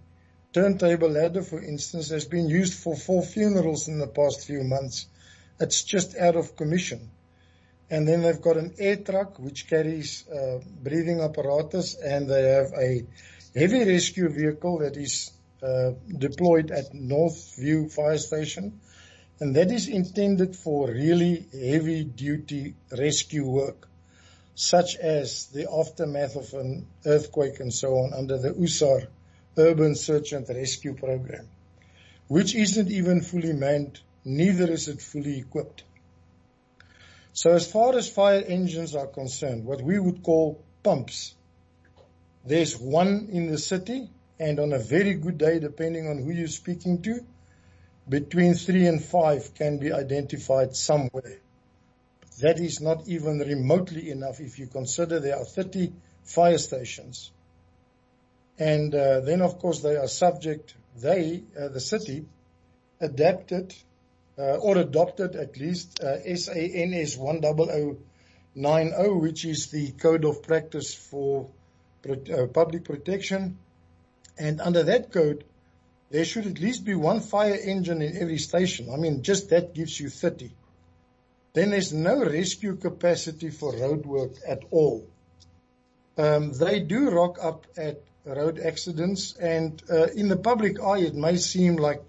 turntable 0.53 1.11
ladder, 1.11 1.43
for 1.43 1.63
instance, 1.63 2.09
has 2.09 2.25
been 2.25 2.49
used 2.49 2.75
for 2.75 2.97
four 2.97 3.23
funerals 3.23 3.89
in 3.89 3.99
the 3.99 4.07
past 4.07 4.47
few 4.47 4.63
months. 4.63 5.07
It's 5.59 5.83
just 5.83 6.17
out 6.17 6.37
of 6.37 6.57
commission. 6.57 7.11
And 7.91 8.07
then 8.09 8.23
they've 8.23 8.41
got 8.41 8.57
an 8.57 8.75
air 8.79 8.97
truck 8.97 9.39
which 9.39 9.69
carries 9.69 10.27
uh, 10.29 10.61
breathing 10.83 11.21
apparatus 11.21 11.97
and 11.97 12.29
they 12.29 12.43
have 12.43 12.73
a 12.73 13.05
heavy 13.55 13.85
rescue 13.85 14.29
vehicle 14.29 14.79
that 14.79 14.97
is 14.97 15.33
uh, 15.63 15.93
deployed 16.17 16.71
at 16.71 16.93
Northview 16.93 17.93
Fire 17.93 18.19
Station. 18.19 18.81
And 19.41 19.57
that 19.57 19.71
is 19.71 19.89
intended 19.89 20.55
for 20.55 20.89
really 20.89 21.47
heavy 21.53 22.05
duty 22.05 22.75
rescue 22.97 23.47
work, 23.47 23.89
such 24.55 24.97
as 24.97 25.47
the 25.47 25.71
aftermath 25.71 26.37
of 26.37 26.53
an 26.55 26.87
earthquake 27.07 27.61
and 27.61 27.73
so 27.73 27.95
on 27.95 28.13
under 28.13 28.37
the 28.37 28.51
USAR 28.51 29.07
Urban 29.57 29.95
Search 29.95 30.33
and 30.33 30.49
Rescue 30.49 30.95
Program, 30.95 31.49
which 32.29 32.55
isn't 32.55 32.91
even 32.91 33.23
fully 33.23 33.53
manned 33.53 34.01
neither 34.25 34.71
is 34.71 34.89
it 34.89 35.01
fully 35.01 35.39
equipped. 35.39 35.85
So 37.33 37.53
as 37.53 37.71
far 37.71 37.97
as 37.97 38.09
fire 38.09 38.43
engines 38.47 38.95
are 38.95 39.07
concerned, 39.07 39.65
what 39.65 39.81
we 39.81 39.99
would 39.99 40.23
call 40.23 40.63
pumps, 40.83 41.35
there's 42.45 42.79
one 42.79 43.29
in 43.33 43.51
the 43.51 43.59
city 43.59 44.09
and 44.39 44.59
on 44.59 44.73
a 44.73 44.79
very 44.79 45.15
good 45.15 45.39
day, 45.39 45.59
depending 45.59 46.09
on 46.09 46.19
who 46.19 46.31
you're 46.31 46.49
speaking 46.49 47.03
to, 47.03 47.21
between 48.09 48.55
three 48.55 48.87
and 48.87 49.05
five 49.05 49.55
can 49.55 49.79
be 49.79 49.93
identified 49.93 50.75
somewhere. 50.75 51.39
That 52.41 52.59
is 52.59 52.81
not 52.81 53.07
even 53.07 53.39
remotely 53.39 54.11
enough 54.11 54.41
if 54.41 54.59
you 54.59 54.67
consider 54.67 55.21
there 55.21 55.37
are 55.37 55.45
30 55.45 55.93
fire 56.25 56.57
stations. 56.59 57.31
And 58.59 58.95
uh, 58.95 59.21
then 59.21 59.43
of 59.43 59.59
course 59.59 59.81
they 59.81 59.97
are 59.97 60.09
subject, 60.09 60.75
they, 60.97 61.45
uh, 61.59 61.69
the 61.69 61.81
city, 61.81 62.25
adapted 63.01 63.75
uh, 64.39 64.57
or 64.57 64.79
adopted 64.79 65.37
at 65.37 65.59
least 65.59 66.01
uh, 66.01 66.17
SANS 66.23 67.17
10090, 67.17 69.09
which 69.21 69.45
is 69.45 69.67
the 69.67 69.91
code 69.93 70.25
of 70.25 70.43
practice 70.43 70.95
for 70.95 71.51
uh, 72.09 72.47
public 72.47 72.85
protection. 72.85 73.59
And 74.39 74.61
under 74.61 74.83
that 74.85 75.13
code, 75.13 75.45
there 76.11 76.25
should 76.25 76.47
at 76.47 76.59
least 76.59 76.85
be 76.85 76.95
one 76.95 77.21
fire 77.21 77.55
engine 77.55 78.03
in 78.03 78.17
every 78.17 78.39
station. 78.39 78.89
I 78.93 78.97
mean, 78.97 79.23
just 79.23 79.51
that 79.51 79.75
gives 79.75 79.99
you 80.01 80.09
30. 80.09 80.51
Then 81.53 81.71
there's 81.71 81.93
no 81.93 82.25
rescue 82.25 82.77
capacity 82.77 83.51
for 83.51 83.73
road 83.77 84.07
work 84.07 84.33
at 84.47 84.63
all. 84.71 85.07
Um, 86.17 86.53
they 86.53 86.81
do 86.81 87.11
rock 87.11 87.39
up 87.43 87.67
at 87.77 88.03
road 88.25 88.59
accidents 88.59 89.35
and 89.37 89.83
uh, 89.91 90.09
in 90.15 90.29
the 90.29 90.37
public 90.37 90.81
eye 90.81 90.99
it 90.99 91.15
may 91.15 91.37
seem 91.37 91.77
like 91.77 92.03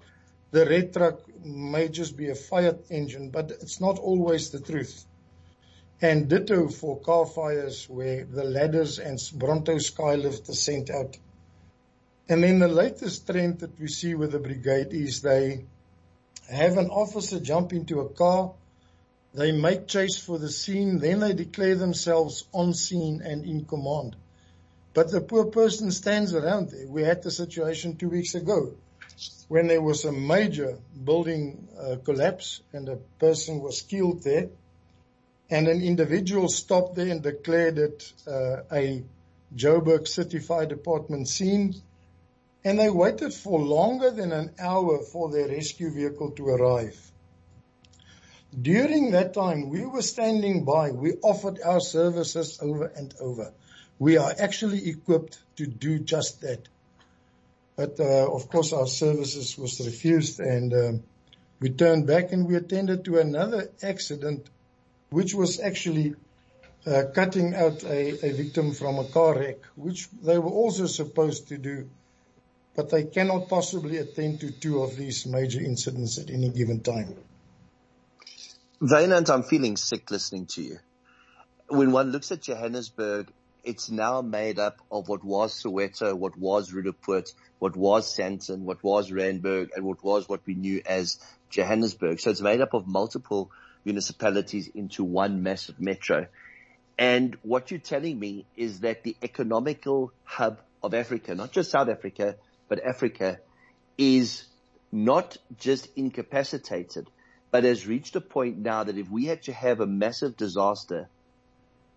the 0.51 0.65
red 0.65 0.93
truck 0.93 1.21
may 1.43 1.87
just 1.87 2.17
be 2.17 2.29
a 2.29 2.35
fire 2.35 2.77
engine, 2.89 3.29
but 3.29 3.51
it's 3.51 3.79
not 3.79 3.97
always 3.97 4.49
the 4.49 4.59
truth. 4.59 5.05
And 6.01 6.27
ditto 6.27 6.67
for 6.67 6.99
car 6.99 7.27
fires 7.27 7.87
where 7.87 8.25
the 8.25 8.43
ladders 8.43 8.97
and 8.97 9.19
Bronto 9.35 9.75
skylift 9.75 10.49
are 10.49 10.53
sent 10.53 10.89
out. 10.89 11.15
And 12.27 12.43
then 12.43 12.57
the 12.57 12.67
latest 12.67 13.27
trend 13.27 13.59
that 13.59 13.79
we 13.79 13.87
see 13.87 14.15
with 14.15 14.31
the 14.31 14.39
brigade 14.39 14.93
is 14.93 15.21
they 15.21 15.65
have 16.49 16.77
an 16.77 16.89
officer 16.89 17.39
jump 17.39 17.71
into 17.71 17.99
a 17.99 18.09
car, 18.09 18.53
they 19.35 19.51
make 19.51 19.87
chase 19.87 20.17
for 20.17 20.39
the 20.39 20.49
scene, 20.49 20.97
then 20.97 21.19
they 21.19 21.33
declare 21.33 21.75
themselves 21.75 22.45
on 22.51 22.73
scene 22.73 23.21
and 23.23 23.45
in 23.45 23.65
command. 23.65 24.15
But 24.95 25.11
the 25.11 25.21
poor 25.21 25.45
person 25.45 25.91
stands 25.91 26.33
around 26.33 26.71
there. 26.71 26.87
We 26.87 27.03
had 27.03 27.21
the 27.21 27.31
situation 27.31 27.95
two 27.95 28.09
weeks 28.09 28.33
ago 28.33 28.73
when 29.49 29.67
there 29.67 29.81
was 29.81 30.03
a 30.03 30.11
major 30.11 30.79
building 31.03 31.67
uh, 31.79 31.97
collapse 32.03 32.61
and 32.73 32.89
a 32.89 32.95
person 33.19 33.61
was 33.61 33.83
killed 33.83 34.23
there 34.23 34.49
and 35.51 35.67
an 35.67 35.81
individual 35.81 36.47
stopped 36.47 36.95
there 36.95 37.09
and 37.09 37.21
declared 37.21 37.77
it 37.77 38.13
uh, 38.25 38.63
a 38.71 39.03
Joburg 39.55 40.07
City 40.07 40.39
Fire 40.39 40.65
Department 40.65 41.27
scene 41.27 41.75
and 42.63 42.79
they 42.79 42.89
waited 42.89 43.33
for 43.33 43.59
longer 43.59 44.11
than 44.11 44.31
an 44.31 44.53
hour 44.59 44.99
for 44.99 45.29
their 45.29 45.47
rescue 45.47 45.91
vehicle 45.91 46.31
to 46.31 46.47
arrive. 46.47 47.11
During 48.59 49.11
that 49.11 49.33
time, 49.33 49.69
we 49.69 49.85
were 49.85 50.01
standing 50.01 50.65
by. 50.65 50.91
We 50.91 51.13
offered 51.23 51.59
our 51.63 51.79
services 51.79 52.59
over 52.61 52.85
and 52.85 53.13
over. 53.19 53.53
We 53.97 54.17
are 54.17 54.33
actually 54.37 54.89
equipped 54.89 55.39
to 55.57 55.65
do 55.65 55.99
just 55.99 56.41
that. 56.41 56.67
But 57.75 57.99
uh, 57.99 58.31
of 58.31 58.49
course, 58.49 58.73
our 58.73 58.87
services 58.87 59.57
was 59.57 59.79
refused, 59.79 60.39
and 60.39 60.73
um, 60.73 61.03
we 61.59 61.69
turned 61.69 62.05
back 62.07 62.31
and 62.31 62.45
we 62.45 62.55
attended 62.55 63.05
to 63.05 63.19
another 63.19 63.69
accident, 63.81 64.49
which 65.11 65.35
was 65.35 65.59
actually 65.59 66.15
uh, 66.87 67.03
cutting 67.13 67.53
out 67.53 67.83
a, 67.83 68.25
a 68.25 68.33
victim 68.33 68.73
from 68.73 68.97
a 68.97 69.03
car 69.05 69.37
wreck, 69.37 69.57
which 69.75 70.09
they 70.23 70.37
were 70.39 70.49
also 70.49 70.87
supposed 70.87 71.49
to 71.49 71.57
do, 71.57 71.89
but 72.75 72.89
they 72.89 73.03
cannot 73.03 73.49
possibly 73.49 73.97
attend 73.97 74.39
to 74.39 74.51
two 74.51 74.81
of 74.81 74.95
these 74.95 75.27
major 75.27 75.59
incidents 75.59 76.17
at 76.17 76.29
any 76.29 76.49
given 76.49 76.79
time. 76.79 77.13
Wynand, 78.81 79.29
I'm 79.29 79.43
feeling 79.43 79.77
sick 79.77 80.09
listening 80.09 80.47
to 80.53 80.63
you. 80.63 80.77
When 81.67 81.91
one 81.91 82.11
looks 82.11 82.31
at 82.31 82.41
Johannesburg, 82.41 83.31
it's 83.63 83.91
now 83.91 84.21
made 84.21 84.57
up 84.59 84.77
of 84.91 85.07
what 85.07 85.23
was 85.23 85.61
Soweto, 85.61 86.17
what 86.17 86.37
was 86.37 86.71
Roodepoort, 86.71 87.31
what 87.59 87.75
was 87.75 88.17
Sandton, 88.17 88.61
what 88.61 88.83
was 88.83 89.11
Randburg, 89.11 89.69
and 89.75 89.85
what 89.85 90.03
was 90.03 90.27
what 90.27 90.41
we 90.47 90.55
knew 90.55 90.81
as 90.85 91.19
Johannesburg. 91.49 92.19
So 92.19 92.31
it's 92.31 92.41
made 92.41 92.61
up 92.61 92.73
of 92.73 92.87
multiple 92.87 93.51
municipalities 93.85 94.67
into 94.67 95.03
one 95.03 95.43
massive 95.43 95.79
metro. 95.79 96.27
And 96.97 97.37
what 97.41 97.71
you're 97.71 97.79
telling 97.79 98.19
me 98.19 98.45
is 98.55 98.81
that 98.81 99.03
the 99.03 99.15
economical 99.23 100.11
hub 100.23 100.59
of 100.83 100.93
Africa, 100.93 101.35
not 101.35 101.51
just 101.51 101.71
South 101.71 101.89
Africa, 101.89 102.35
but 102.67 102.83
Africa 102.83 103.39
is 103.97 104.45
not 104.91 105.37
just 105.57 105.87
incapacitated, 105.95 107.07
but 107.49 107.63
has 107.63 107.87
reached 107.87 108.15
a 108.15 108.21
point 108.21 108.57
now 108.57 108.83
that 108.83 108.97
if 108.97 109.09
we 109.09 109.25
had 109.25 109.43
to 109.43 109.53
have 109.53 109.79
a 109.79 109.87
massive 109.87 110.37
disaster, 110.37 111.09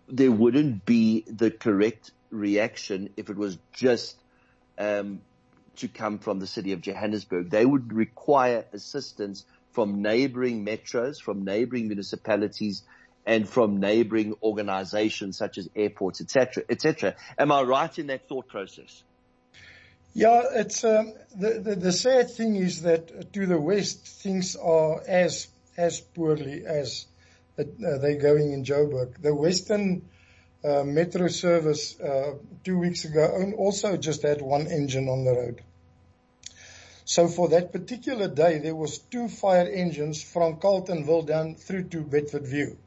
there 0.07 0.31
wouldn't 0.31 0.85
be 0.85 1.23
the 1.27 1.51
correct 1.51 2.11
reaction 2.29 3.09
if 3.17 3.29
it 3.29 3.37
was 3.37 3.57
just 3.73 4.17
um, 4.77 5.21
to 5.77 5.87
come 5.87 6.19
from 6.19 6.39
the 6.39 6.47
city 6.47 6.73
of 6.73 6.81
Johannesburg. 6.81 7.49
They 7.49 7.65
would 7.65 7.93
require 7.93 8.65
assistance 8.73 9.45
from 9.75 10.01
neighboring 10.01 10.65
metros, 10.65 11.21
from 11.21 11.43
neighboring 11.43 11.87
municipalities, 11.87 12.81
and 13.25 13.47
from 13.47 13.79
neighboring 13.79 14.35
organizations 14.41 15.37
such 15.37 15.57
as 15.57 15.67
airports, 15.75 16.21
etc., 16.21 16.63
etc. 16.69 17.15
Am 17.37 17.51
I 17.51 17.61
right 17.63 17.99
in 17.99 18.07
that 18.07 18.27
thought 18.29 18.47
process? 18.47 19.03
Yeah, 20.13 20.43
it's 20.53 20.85
um, 20.85 21.13
the, 21.35 21.59
the 21.59 21.75
the 21.75 21.91
sad 21.91 22.31
thing 22.31 22.55
is 22.55 22.83
that 22.83 23.33
to 23.33 23.45
the 23.45 23.59
west 23.59 24.07
things 24.07 24.55
are 24.55 25.01
as 25.05 25.47
as 25.75 25.99
poorly 25.99 26.65
as 26.65 27.05
uh, 27.59 27.63
they're 27.75 28.21
going 28.21 28.53
in 28.53 28.63
Joburg. 28.63 29.21
The 29.21 29.35
Western 29.35 30.07
uh, 30.63 30.83
Metro 30.83 31.27
service 31.27 31.99
uh, 31.99 32.35
two 32.63 32.79
weeks 32.79 33.03
ago 33.03 33.53
also 33.57 33.97
just 33.97 34.23
had 34.23 34.41
one 34.41 34.67
engine 34.67 35.09
on 35.09 35.25
the 35.25 35.33
road. 35.33 35.61
So 37.05 37.27
for 37.27 37.49
that 37.49 37.71
particular 37.71 38.27
day, 38.27 38.57
there 38.57 38.75
was 38.75 38.97
two 38.97 39.27
fire 39.27 39.67
engines 39.67 40.23
from 40.23 40.57
Carletonville 40.57 41.27
down 41.27 41.53
through 41.53 41.83
to 41.89 42.01
Bedford 42.01 42.47
View. 42.47 42.77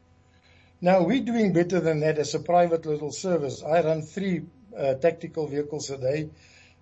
Now 0.81 1.03
we're 1.05 1.23
doing 1.23 1.53
better 1.53 1.79
than 1.79 2.01
that 2.01 2.19
as 2.19 2.35
a 2.35 2.41
private 2.41 2.85
little 2.85 3.13
service. 3.13 3.63
I 3.63 3.81
run 3.81 4.03
three 4.03 4.43
uh, 4.77 4.95
tactical 4.95 5.47
vehicles 5.47 5.91
a 5.91 5.99
day 5.99 6.31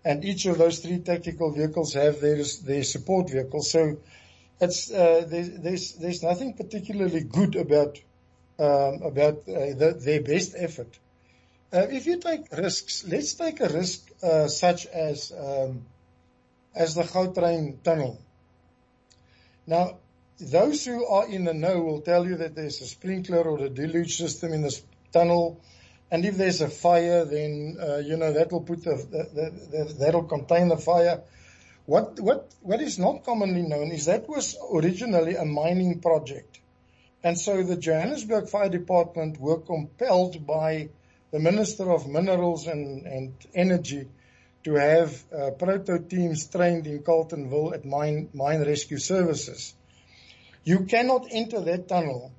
and 0.02 0.25
each 0.25 0.47
of 0.47 0.57
those 0.57 0.78
three 0.78 0.99
tactical 1.00 1.50
vehicles 1.52 1.93
have 1.93 2.21
their, 2.21 2.43
their 2.64 2.85
support 2.85 3.28
vehicles. 3.28 3.71
So 3.71 3.99
it's, 4.61 4.90
uh, 4.90 5.26
there's, 5.28 5.50
there's, 5.50 5.93
there's 5.95 6.23
nothing 6.23 6.55
particularly 6.55 7.21
good 7.21 7.55
about, 7.57 7.99
um, 8.59 9.02
about 9.02 9.49
uh, 9.49 9.75
the, 9.76 9.99
their 9.99 10.23
best 10.23 10.55
effort. 10.57 10.99
Uh, 11.71 11.87
if 11.90 12.07
you 12.07 12.19
take 12.19 12.50
risks, 12.52 13.05
let's 13.07 13.35
take 13.35 13.61
a 13.61 13.69
risk 13.69 14.09
uh, 14.23 14.49
such 14.49 14.87
as 14.87 15.33
um, 15.33 15.85
as 16.76 16.95
the 16.95 17.02
Gautrain 17.02 17.83
tunnel. 17.83 18.21
Now, 19.66 19.99
those 20.38 20.85
who 20.85 21.06
are 21.06 21.26
in 21.26 21.45
the 21.45 21.54
know 21.54 21.80
will 21.80 22.02
tell 22.02 22.26
you 22.26 22.37
that 22.37 22.54
there's 22.54 22.80
a 22.83 22.87
sprinkler 22.87 23.42
or 23.42 23.59
a 23.64 23.71
deluge 23.71 24.18
system 24.18 24.52
in 24.52 24.62
this 24.62 24.83
tunnel, 25.11 25.61
and 26.11 26.25
if 26.25 26.37
there's 26.37 26.61
a 26.61 26.68
fire, 26.68 27.25
then 27.25 27.78
uh, 27.80 27.97
you 27.97 28.16
know 28.18 28.33
that 28.35 28.52
will 28.52 28.61
put 28.61 28.85
the, 28.85 28.95
the, 28.95 29.50
the, 29.71 29.95
that'll 29.99 30.25
contain 30.25 30.68
the 30.68 30.76
fire. 30.76 31.23
What 31.87 32.21
what 32.21 32.54
what 32.61 32.83
is 32.83 32.99
not 32.99 33.25
commonly 33.25 33.62
known 33.62 33.90
is 33.90 34.04
that 34.04 34.28
was 34.28 34.56
originally 34.73 35.37
a 35.37 35.47
mining 35.47 36.00
project, 36.00 36.61
and 37.25 37.38
so 37.40 37.62
the 37.62 37.76
Johannesburg 37.76 38.50
Fire 38.50 38.68
Department 38.68 39.40
were 39.40 39.61
compelled 39.61 40.47
by 40.47 40.90
the 41.33 41.40
Minister 41.40 41.90
of 41.90 42.06
Minerals 42.06 42.66
and, 42.66 43.06
and 43.06 43.35
Energy 43.54 44.06
to 44.67 44.75
have 44.75 45.23
uh, 45.33 45.51
proto 45.53 46.01
teams 46.01 46.49
trained 46.49 46.89
in 46.89 46.99
Carletonville 46.99 47.73
at 47.73 47.85
mine, 47.85 48.29
mine 48.35 48.67
rescue 48.67 48.99
services. 48.99 49.75
You 50.65 50.87
cannot 50.87 51.29
enter 51.31 51.61
that 51.61 51.87
tunnel 51.87 52.33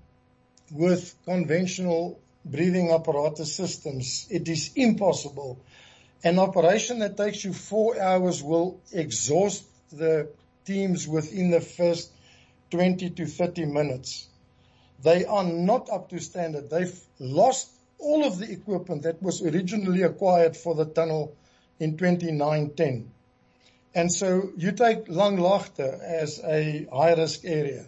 with 0.70 1.16
conventional 1.24 2.20
breathing 2.44 2.92
apparatus 2.92 3.56
systems. 3.56 4.28
It 4.30 4.50
is 4.50 4.72
impossible. 4.76 5.58
An 6.22 6.38
operation 6.38 7.00
that 7.00 7.16
takes 7.16 7.46
you 7.46 7.54
four 7.54 7.98
hours 7.98 8.44
will 8.44 8.82
exhaust 8.92 9.64
the 9.94 10.28
teams 10.66 11.08
within 11.08 11.50
the 11.50 11.62
first 11.62 12.12
20 12.72 13.10
to 13.12 13.26
30 13.26 13.68
minutes. 13.68 14.28
They 15.02 15.24
are 15.24 15.46
not 15.46 15.90
up 15.90 16.10
to 16.10 16.20
standard. 16.20 16.70
They've 16.70 17.00
lost 17.20 17.70
all 18.00 18.26
of 18.26 18.38
the 18.38 18.52
equipment 18.52 19.04
that 19.04 19.24
was 19.24 19.42
originally 19.42 20.02
acquired 20.02 20.58
for 20.58 20.76
the 20.76 20.86
tunnel 20.86 21.34
in 21.80 21.98
2010. 21.98 23.12
And 23.96 24.12
so 24.12 24.52
you 24.58 24.72
take 24.72 25.08
Langlaagte 25.08 26.00
as 26.02 26.40
a 26.44 26.88
high 26.94 27.14
risk 27.14 27.42
area, 27.46 27.88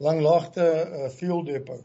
Langlaagte 0.00 1.06
uh, 1.06 1.08
fuel 1.10 1.42
depot. 1.42 1.82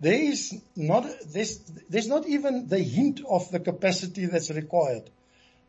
There 0.00 0.14
is 0.14 0.60
not, 0.76 1.06
there's, 1.32 1.58
there's 1.88 2.08
not 2.08 2.26
even 2.26 2.68
the 2.68 2.78
hint 2.78 3.20
of 3.28 3.50
the 3.50 3.60
capacity 3.60 4.26
that's 4.26 4.50
required 4.50 5.10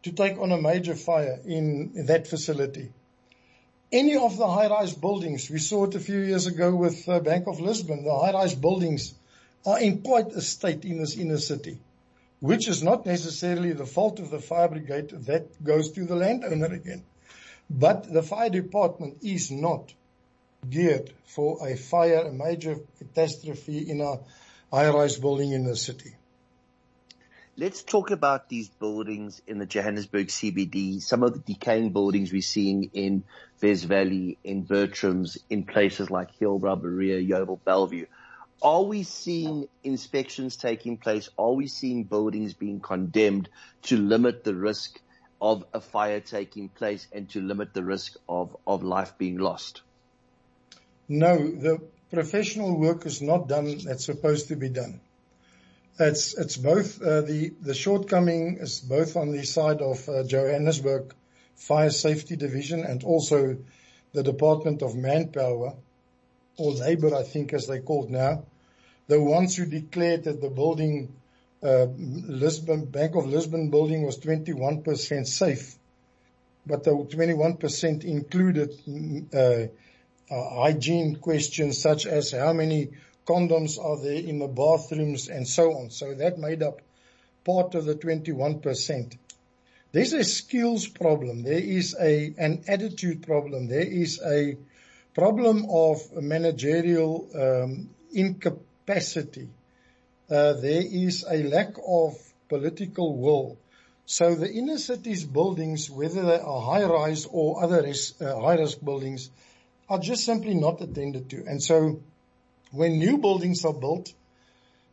to 0.03 0.11
take 0.11 0.37
on 0.39 0.51
a 0.51 0.61
major 0.61 0.95
fire 0.95 1.39
in, 1.45 1.91
in 1.95 2.05
that 2.07 2.27
facility. 2.27 2.91
Any 3.91 4.15
of 4.15 4.37
the 4.37 4.47
high-rise 4.47 4.93
buildings, 4.93 5.49
we 5.49 5.59
saw 5.59 5.83
it 5.85 5.95
a 5.95 5.99
few 5.99 6.19
years 6.19 6.47
ago 6.47 6.73
with 6.73 7.07
uh, 7.09 7.19
Bank 7.19 7.47
of 7.47 7.59
Lisbon, 7.59 8.05
the 8.05 8.17
high-rise 8.17 8.55
buildings 8.55 9.13
are 9.65 9.79
in 9.79 10.01
quite 10.01 10.31
a 10.31 10.41
state 10.41 10.85
in 10.85 10.99
this 10.99 11.17
inner 11.17 11.37
city, 11.37 11.77
which 12.41 12.67
is 12.67 12.83
not 12.83 13.05
necessarily 13.05 13.71
the 13.71 13.85
fault 13.85 14.19
of 14.19 14.31
the 14.31 14.39
fire 14.39 14.67
brigade. 14.67 15.09
That 15.27 15.63
goes 15.63 15.91
to 15.91 16.03
the 16.03 16.15
landowner 16.15 16.73
again. 16.73 17.03
But 17.69 18.11
the 18.11 18.23
fire 18.23 18.49
department 18.49 19.19
is 19.21 19.51
not 19.51 19.93
geared 20.69 21.13
for 21.25 21.65
a 21.65 21.77
fire, 21.77 22.23
a 22.27 22.31
major 22.31 22.77
catastrophe 22.97 23.89
in 23.89 24.01
a 24.01 24.19
high-rise 24.75 25.17
building 25.17 25.53
in 25.53 25.63
the 25.63 25.75
city. 25.75 26.15
Let's 27.57 27.83
talk 27.83 28.09
about 28.09 28.49
these 28.49 28.69
buildings 28.69 29.41
in 29.45 29.59
the 29.59 29.65
Johannesburg 29.65 30.27
CBD, 30.27 30.99
some 30.99 31.21
of 31.21 31.33
the 31.33 31.39
decaying 31.39 31.91
buildings 31.91 32.31
we're 32.31 32.41
seeing 32.41 32.89
in 32.93 33.23
Wes 33.61 33.83
Valley, 33.83 34.37
in 34.43 34.65
Bertrams, 34.65 35.37
in 35.49 35.65
places 35.65 36.09
like 36.09 36.29
Hillbrow, 36.39 36.81
Berea, 36.81 37.21
Yeoville, 37.21 37.59
Bellevue. 37.63 38.07
Are 38.63 38.83
we 38.83 39.01
seeing 39.01 39.67
inspections 39.83 40.55
taking 40.55 40.97
place? 40.97 41.29
Are 41.37 41.53
we 41.53 41.67
seeing 41.67 42.03
buildings 42.03 42.53
being 42.53 42.79
condemned 42.79 43.49
to 43.83 43.97
limit 43.97 44.43
the 44.43 44.53
risk 44.53 44.99
of 45.41 45.65
a 45.73 45.81
fire 45.81 46.19
taking 46.19 46.69
place 46.69 47.07
and 47.11 47.27
to 47.31 47.41
limit 47.41 47.73
the 47.73 47.83
risk 47.83 48.17
of, 48.29 48.55
of 48.67 48.83
life 48.83 49.17
being 49.17 49.39
lost? 49.39 49.81
No, 51.09 51.37
the 51.37 51.81
professional 52.11 52.79
work 52.79 53.07
is 53.07 53.19
not 53.19 53.47
done 53.47 53.79
that's 53.79 54.05
supposed 54.05 54.49
to 54.49 54.55
be 54.55 54.69
done. 54.69 55.01
It's, 55.99 56.37
it's 56.37 56.57
both, 56.57 57.01
uh, 57.01 57.21
the, 57.21 57.53
the 57.61 57.73
shortcoming 57.73 58.57
is 58.61 58.79
both 58.79 59.17
on 59.17 59.31
the 59.31 59.43
side 59.43 59.81
of 59.81 60.07
uh, 60.07 60.23
Johannesburg 60.23 61.15
Fire 61.55 61.89
Safety 61.89 62.35
Division 62.35 62.83
and 62.83 63.03
also 63.03 63.57
the 64.13 64.23
Department 64.23 64.83
of 64.83 64.95
Manpower 64.95 65.73
or 66.57 66.71
Labor, 66.73 67.15
I 67.15 67.23
think 67.23 67.53
as 67.53 67.65
they 67.65 67.79
called 67.79 68.11
now 68.11 68.43
the 69.11 69.21
ones 69.21 69.57
who 69.57 69.65
declared 69.65 70.23
that 70.23 70.39
the 70.39 70.49
building, 70.49 71.13
uh, 71.61 71.87
Lisbon, 71.97 72.85
Bank 72.85 73.13
of 73.15 73.25
Lisbon 73.25 73.69
building 73.69 74.03
was 74.03 74.17
21% 74.17 75.27
safe, 75.27 75.75
but 76.65 76.85
the 76.85 76.91
21% 76.91 78.05
included 78.05 78.71
uh, 79.33 80.33
uh, 80.33 80.55
hygiene 80.61 81.17
questions 81.17 81.81
such 81.81 82.05
as 82.05 82.31
how 82.31 82.53
many 82.53 82.91
condoms 83.27 83.77
are 83.83 84.01
there 84.01 84.13
in 84.13 84.39
the 84.39 84.47
bathrooms 84.47 85.27
and 85.27 85.45
so 85.45 85.73
on. 85.73 85.89
So 85.89 86.13
that 86.13 86.39
made 86.39 86.63
up 86.63 86.81
part 87.43 87.75
of 87.75 87.83
the 87.83 87.95
21%. 87.95 89.17
There's 89.91 90.13
a 90.13 90.23
skills 90.23 90.87
problem. 90.87 91.43
There 91.43 91.59
is 91.59 91.97
a, 91.99 92.33
an 92.37 92.63
attitude 92.65 93.23
problem. 93.27 93.67
There 93.67 93.81
is 93.81 94.21
a 94.25 94.55
problem 95.13 95.65
of 95.69 95.99
managerial 96.13 97.27
um, 97.35 97.89
incapacity 98.13 98.67
capacity. 98.91 99.47
Uh, 100.29 100.53
there 100.53 100.81
is 100.81 101.25
a 101.29 101.43
lack 101.43 101.73
of 101.87 102.17
political 102.49 103.17
will. 103.17 103.57
So 104.05 104.35
the 104.35 104.51
inner 104.51 104.77
cities 104.77 105.23
buildings, 105.23 105.89
whether 105.89 106.23
they 106.23 106.39
are 106.39 106.61
high 106.61 106.83
rise 106.83 107.25
or 107.25 107.63
other 107.63 107.85
uh, 107.85 108.39
high 108.39 108.55
risk 108.55 108.83
buildings, 108.83 109.29
are 109.89 109.99
just 109.99 110.25
simply 110.25 110.53
not 110.53 110.81
attended 110.81 111.29
to. 111.29 111.43
And 111.47 111.61
so 111.61 112.01
when 112.71 112.99
new 112.99 113.17
buildings 113.17 113.65
are 113.65 113.73
built, 113.73 114.13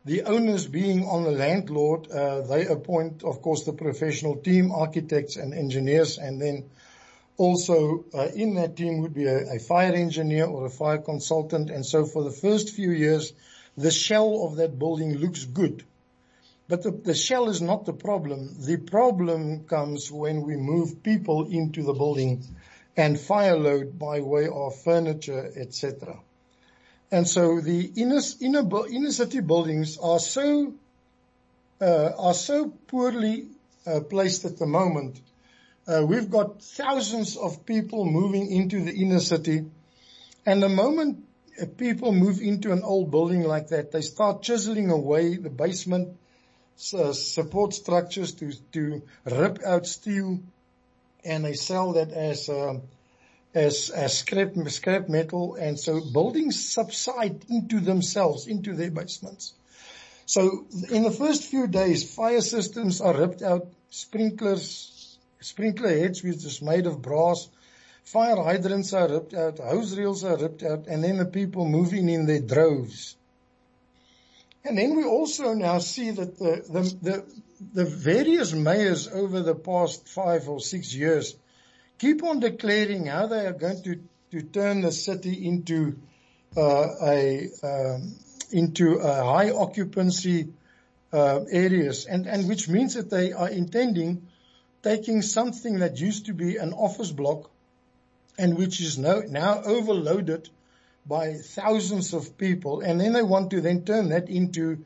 the 0.05 0.23
owners 0.23 0.67
being 0.67 1.05
on 1.05 1.23
the 1.23 1.31
landlord, 1.31 2.09
uh, 2.09 2.41
they 2.41 2.65
appoint, 2.65 3.23
of 3.23 3.41
course, 3.41 3.65
the 3.65 3.73
professional 3.73 4.37
team, 4.37 4.71
architects 4.71 5.35
and 5.35 5.53
engineers, 5.53 6.17
and 6.17 6.41
then 6.41 6.69
also 7.37 8.05
uh, 8.13 8.27
in 8.33 8.55
that 8.55 8.75
team 8.75 8.99
would 8.99 9.13
be 9.13 9.25
a, 9.25 9.55
a 9.55 9.59
fire 9.59 9.93
engineer 9.93 10.45
or 10.45 10.65
a 10.65 10.69
fire 10.69 10.97
consultant. 10.97 11.69
And 11.69 11.85
so 11.85 12.05
for 12.05 12.23
the 12.23 12.31
first 12.31 12.71
few 12.71 12.91
years, 12.91 13.33
the 13.79 13.91
shell 13.91 14.45
of 14.45 14.57
that 14.57 14.77
building 14.77 15.17
looks 15.17 15.45
good. 15.45 15.83
But 16.67 16.83
the, 16.83 16.91
the 16.91 17.15
shell 17.15 17.49
is 17.49 17.61
not 17.61 17.85
the 17.85 17.93
problem. 17.93 18.57
The 18.59 18.77
problem 18.77 19.63
comes 19.63 20.11
when 20.11 20.41
we 20.41 20.57
move 20.57 21.01
people 21.01 21.47
into 21.47 21.83
the 21.83 21.93
building 21.93 22.43
and 22.97 23.17
fire 23.17 23.57
load 23.57 23.97
by 23.97 24.19
way 24.19 24.47
of 24.47 24.75
furniture, 24.81 25.51
etc. 25.55 26.19
And 27.09 27.25
so 27.27 27.61
the 27.61 27.91
inner, 27.95 28.19
inner, 28.41 28.67
inner 28.87 29.11
city 29.11 29.39
buildings 29.39 29.97
are 29.97 30.19
so, 30.19 30.73
uh, 31.79 32.11
are 32.17 32.33
so 32.33 32.69
poorly 32.87 33.47
uh, 33.87 34.01
placed 34.01 34.43
at 34.43 34.57
the 34.57 34.67
moment. 34.67 35.21
Uh, 35.87 36.05
we've 36.05 36.29
got 36.29 36.61
thousands 36.61 37.37
of 37.37 37.65
people 37.65 38.05
moving 38.05 38.51
into 38.51 38.83
the 38.83 38.91
inner 38.91 39.21
city. 39.21 39.65
And 40.45 40.61
the 40.61 40.69
moment 40.69 41.23
people 41.67 42.11
move 42.11 42.41
into 42.41 42.71
an 42.71 42.83
old 42.83 43.11
building 43.11 43.43
like 43.43 43.69
that, 43.69 43.91
they 43.91 44.01
start 44.01 44.41
chiseling 44.41 44.91
away 44.91 45.35
the 45.35 45.49
basement 45.49 46.17
uh, 46.93 47.13
support 47.13 47.73
structures 47.73 48.33
to, 48.33 48.51
to 48.71 49.01
rip 49.25 49.59
out 49.65 49.85
steel 49.85 50.39
and 51.25 51.43
they 51.43 51.53
sell 51.53 51.93
that 51.93 52.11
as, 52.11 52.47
um, 52.49 52.81
as, 53.53 53.89
as 53.89 54.17
scrap, 54.19 54.53
scrap 54.69 55.09
metal. 55.09 55.55
And 55.55 55.79
so 55.79 55.99
buildings 55.99 56.69
subside 56.69 57.43
into 57.49 57.79
themselves, 57.79 58.47
into 58.47 58.73
their 58.73 58.91
basements. 58.91 59.53
So 60.25 60.65
in 60.89 61.03
the 61.03 61.11
first 61.11 61.45
few 61.45 61.67
days, 61.67 62.13
fire 62.13 62.41
systems 62.41 63.01
are 63.01 63.17
ripped 63.17 63.41
out, 63.41 63.67
sprinklers, 63.89 65.17
sprinkler 65.41 65.89
heads, 65.89 66.23
which 66.23 66.45
is 66.45 66.61
made 66.61 66.85
of 66.85 67.01
brass, 67.01 67.49
Fire 68.11 68.37
hydrants 68.37 68.91
are 68.93 69.07
ripped 69.07 69.35
out, 69.35 69.59
hose 69.59 69.95
reels 69.95 70.23
are 70.23 70.35
ripped 70.35 70.63
out, 70.63 70.87
and 70.87 71.03
then 71.03 71.17
the 71.17 71.25
people 71.25 71.63
moving 71.63 72.09
in 72.09 72.25
their 72.25 72.41
droves. 72.41 73.15
And 74.65 74.79
then 74.79 74.95
we 74.95 75.03
also 75.03 75.53
now 75.53 75.77
see 75.77 76.09
that 76.09 76.39
the, 76.39 76.63
the, 76.67 76.81
the, 77.03 77.25
the 77.71 77.85
various 77.85 78.51
mayors 78.51 79.07
over 79.07 79.43
the 79.43 79.53
past 79.53 80.09
five 80.09 80.49
or 80.49 80.59
six 80.59 80.91
years 80.91 81.35
keep 81.99 82.23
on 82.23 82.39
declaring 82.39 83.05
how 83.05 83.27
they 83.27 83.45
are 83.45 83.53
going 83.53 83.83
to, 83.83 84.01
to 84.31 84.41
turn 84.41 84.81
the 84.81 84.91
city 84.91 85.45
into 85.45 85.95
uh, 86.57 86.87
a, 87.03 87.49
um, 87.61 88.15
into 88.51 88.99
uh, 89.01 89.23
high 89.23 89.51
occupancy 89.51 90.51
uh, 91.13 91.41
areas, 91.51 92.07
and, 92.07 92.25
and 92.25 92.49
which 92.49 92.67
means 92.67 92.95
that 92.95 93.11
they 93.11 93.33
are 93.33 93.49
intending 93.49 94.27
taking 94.81 95.21
something 95.21 95.77
that 95.79 95.99
used 95.99 96.25
to 96.25 96.33
be 96.33 96.57
an 96.57 96.73
office 96.73 97.11
block 97.11 97.51
and 98.39 98.57
which 98.57 98.79
is 98.79 98.97
now, 98.97 99.61
overloaded 99.65 100.49
by 101.05 101.33
thousands 101.33 102.13
of 102.13 102.37
people, 102.37 102.79
and 102.79 103.01
then 103.01 103.13
they 103.13 103.21
want 103.21 103.51
to 103.51 103.59
then 103.59 103.83
turn 103.83 104.09
that 104.09 104.29
into 104.29 104.85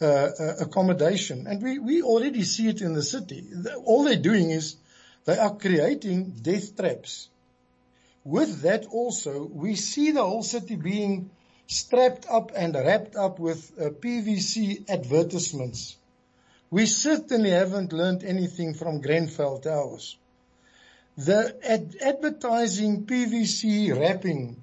uh, 0.00 0.04
uh, 0.04 0.56
accommodation. 0.60 1.46
And 1.46 1.62
we, 1.62 1.78
we 1.78 2.02
already 2.02 2.42
see 2.42 2.68
it 2.68 2.82
in 2.82 2.92
the 2.92 3.02
city. 3.02 3.44
All 3.84 4.04
they're 4.04 4.16
doing 4.16 4.50
is 4.50 4.76
they 5.24 5.38
are 5.38 5.54
creating 5.56 6.32
death 6.42 6.76
traps. 6.76 7.28
With 8.24 8.60
that 8.62 8.84
also, 8.86 9.44
we 9.44 9.74
see 9.76 10.10
the 10.10 10.24
whole 10.24 10.42
city 10.42 10.76
being 10.76 11.30
strapped 11.66 12.26
up 12.28 12.52
and 12.54 12.74
wrapped 12.74 13.16
up 13.16 13.38
with 13.38 13.72
uh, 13.80 13.90
PVC 13.90 14.88
advertisements. 14.90 15.96
We 16.70 16.86
certainly 16.86 17.50
haven't 17.50 17.92
learned 17.92 18.22
anything 18.22 18.74
from 18.74 19.00
Grenfell 19.00 19.60
Towers. 19.60 20.16
The 21.16 21.54
ad- 21.62 21.96
advertising 22.00 23.04
PVC 23.04 23.94
wrapping 23.98 24.62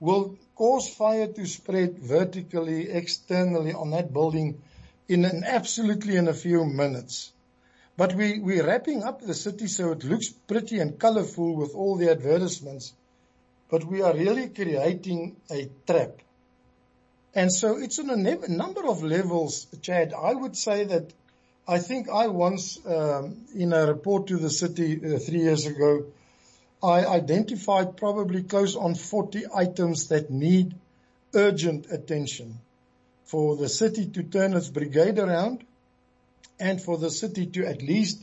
will 0.00 0.38
cause 0.54 0.88
fire 0.88 1.26
to 1.26 1.46
spread 1.46 1.98
vertically, 1.98 2.88
externally 2.90 3.74
on 3.74 3.90
that 3.90 4.12
building 4.12 4.62
in 5.08 5.24
an 5.26 5.44
absolutely 5.44 6.16
in 6.16 6.28
a 6.28 6.34
few 6.34 6.64
minutes. 6.64 7.32
But 7.98 8.14
we, 8.14 8.38
we're 8.38 8.66
wrapping 8.66 9.02
up 9.02 9.20
the 9.20 9.34
city 9.34 9.66
so 9.66 9.92
it 9.92 10.04
looks 10.04 10.30
pretty 10.30 10.78
and 10.78 10.98
colorful 10.98 11.54
with 11.54 11.74
all 11.74 11.96
the 11.96 12.10
advertisements. 12.10 12.94
But 13.68 13.84
we 13.84 14.00
are 14.00 14.14
really 14.14 14.48
creating 14.48 15.36
a 15.50 15.68
trap. 15.86 16.12
And 17.34 17.52
so 17.52 17.76
it's 17.76 17.98
on 17.98 18.08
a 18.08 18.48
number 18.48 18.86
of 18.86 19.02
levels, 19.02 19.66
Chad. 19.82 20.14
I 20.14 20.32
would 20.32 20.56
say 20.56 20.84
that 20.84 21.12
I 21.66 21.78
think 21.78 22.08
I 22.08 22.28
once, 22.28 22.78
um, 22.86 23.46
in 23.54 23.72
a 23.72 23.86
report 23.86 24.26
to 24.28 24.36
the 24.36 24.50
city 24.50 24.96
uh, 24.96 25.18
three 25.18 25.40
years 25.40 25.66
ago, 25.66 26.06
I 26.82 27.04
identified 27.04 27.96
probably 27.96 28.42
close 28.42 28.74
on 28.74 28.94
40 28.94 29.44
items 29.54 30.08
that 30.08 30.30
need 30.30 30.74
urgent 31.34 31.86
attention 31.90 32.58
for 33.24 33.56
the 33.56 33.68
city 33.68 34.06
to 34.06 34.22
turn 34.22 34.54
its 34.54 34.68
brigade 34.68 35.18
around 35.18 35.64
and 36.58 36.80
for 36.80 36.98
the 36.98 37.10
city 37.10 37.46
to 37.46 37.66
at 37.66 37.82
least 37.82 38.22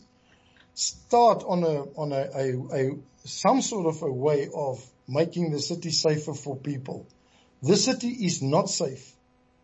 start 0.74 1.44
on 1.48 1.64
a, 1.64 1.84
on 1.98 2.12
a, 2.12 2.30
a, 2.36 2.76
a 2.76 2.98
some 3.24 3.62
sort 3.62 3.86
of 3.86 4.02
a 4.02 4.12
way 4.12 4.50
of 4.54 4.84
making 5.08 5.52
the 5.52 5.60
city 5.60 5.92
safer 5.92 6.34
for 6.34 6.56
people. 6.56 7.06
The 7.62 7.78
city 7.78 8.10
is 8.10 8.42
not 8.42 8.70
safe 8.70 9.14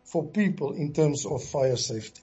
for 0.04 0.24
people 0.24 0.72
in 0.72 0.92
terms 0.92 1.26
of 1.26 1.44
fire 1.44 1.76
safety. 1.76 2.22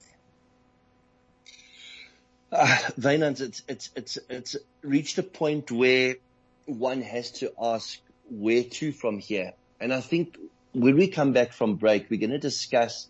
Uh, 2.52 2.66
Wynand, 3.00 3.40
it's, 3.40 3.62
it's, 3.66 3.90
it's, 3.96 4.18
it's 4.28 4.56
reached 4.82 5.18
a 5.18 5.22
point 5.22 5.70
where 5.70 6.16
one 6.66 7.00
has 7.00 7.30
to 7.30 7.52
ask 7.60 7.98
where 8.30 8.64
to 8.64 8.92
from 8.92 9.18
here. 9.18 9.54
And 9.80 9.92
I 9.92 10.00
think 10.00 10.36
when 10.72 10.96
we 10.96 11.08
come 11.08 11.32
back 11.32 11.52
from 11.52 11.76
break, 11.76 12.08
we're 12.10 12.20
going 12.20 12.30
to 12.30 12.38
discuss 12.38 13.08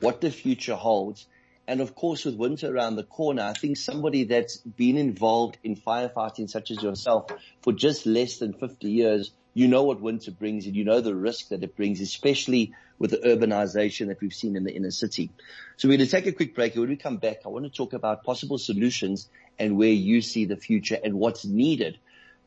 what 0.00 0.20
the 0.20 0.30
future 0.30 0.74
holds. 0.76 1.26
And 1.66 1.80
of 1.80 1.94
course, 1.94 2.24
with 2.24 2.36
winter 2.36 2.74
around 2.74 2.96
the 2.96 3.04
corner, 3.04 3.42
I 3.42 3.52
think 3.52 3.76
somebody 3.76 4.24
that's 4.24 4.56
been 4.58 4.96
involved 4.96 5.58
in 5.62 5.76
firefighting 5.76 6.50
such 6.50 6.70
as 6.70 6.82
yourself 6.82 7.26
for 7.62 7.72
just 7.72 8.04
less 8.04 8.38
than 8.38 8.52
50 8.52 8.90
years, 8.90 9.30
you 9.54 9.68
know 9.68 9.82
what 9.82 10.00
winter 10.00 10.30
brings 10.30 10.66
and 10.66 10.74
you 10.74 10.84
know 10.84 11.00
the 11.00 11.14
risk 11.14 11.48
that 11.48 11.62
it 11.62 11.76
brings, 11.76 12.00
especially 12.00 12.74
with 12.98 13.10
the 13.10 13.18
urbanization 13.18 14.08
that 14.08 14.20
we've 14.20 14.32
seen 14.32 14.56
in 14.56 14.64
the 14.64 14.74
inner 14.74 14.90
city. 14.90 15.30
So 15.76 15.88
we're 15.88 15.96
going 15.96 16.08
to 16.08 16.10
take 16.10 16.26
a 16.26 16.32
quick 16.32 16.54
break. 16.54 16.74
When 16.74 16.88
we 16.88 16.96
come 16.96 17.18
back, 17.18 17.38
I 17.44 17.48
want 17.48 17.64
to 17.64 17.70
talk 17.70 17.92
about 17.92 18.24
possible 18.24 18.58
solutions 18.58 19.28
and 19.58 19.76
where 19.76 19.88
you 19.88 20.20
see 20.22 20.44
the 20.44 20.56
future 20.56 20.98
and 21.02 21.14
what's 21.14 21.44
needed 21.44 21.98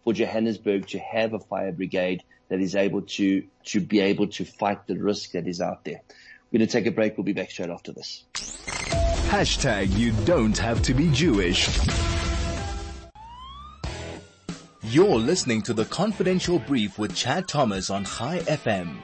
for 0.04 0.14
Johannesburg 0.14 0.88
to 0.88 1.00
have 1.00 1.34
a 1.34 1.40
fire 1.40 1.72
brigade 1.72 2.24
that 2.50 2.60
is 2.60 2.76
able 2.76 3.02
to, 3.02 3.44
to 3.66 3.82
be 3.82 4.00
able 4.00 4.28
to 4.28 4.46
fight 4.46 4.88
the 4.88 4.96
risk 4.96 5.32
that 5.32 5.48
is 5.48 5.62
out 5.62 5.84
there. 5.84 6.02
We're 6.52 6.60
going 6.60 6.68
to 6.68 6.74
take 6.74 6.86
a 6.86 6.92
break. 6.92 7.18
We'll 7.18 7.26
be 7.26 7.34
back 7.34 7.52
straight 7.52 7.70
after 7.70 7.92
this. 7.92 8.24
Hashtag 8.34 9.98
you 9.98 10.12
don't 10.26 10.58
have 10.58 10.82
to 10.84 10.94
be 10.94 11.12
Jewish. 11.12 11.68
You're 14.90 15.18
listening 15.18 15.64
to 15.64 15.74
the 15.74 15.86
confidential 15.86 16.60
brief 16.60 17.00
with 17.00 17.16
Chad 17.16 17.48
Thomas 17.48 17.90
on 17.90 18.06
Chai 18.06 18.38
FM. 18.42 18.98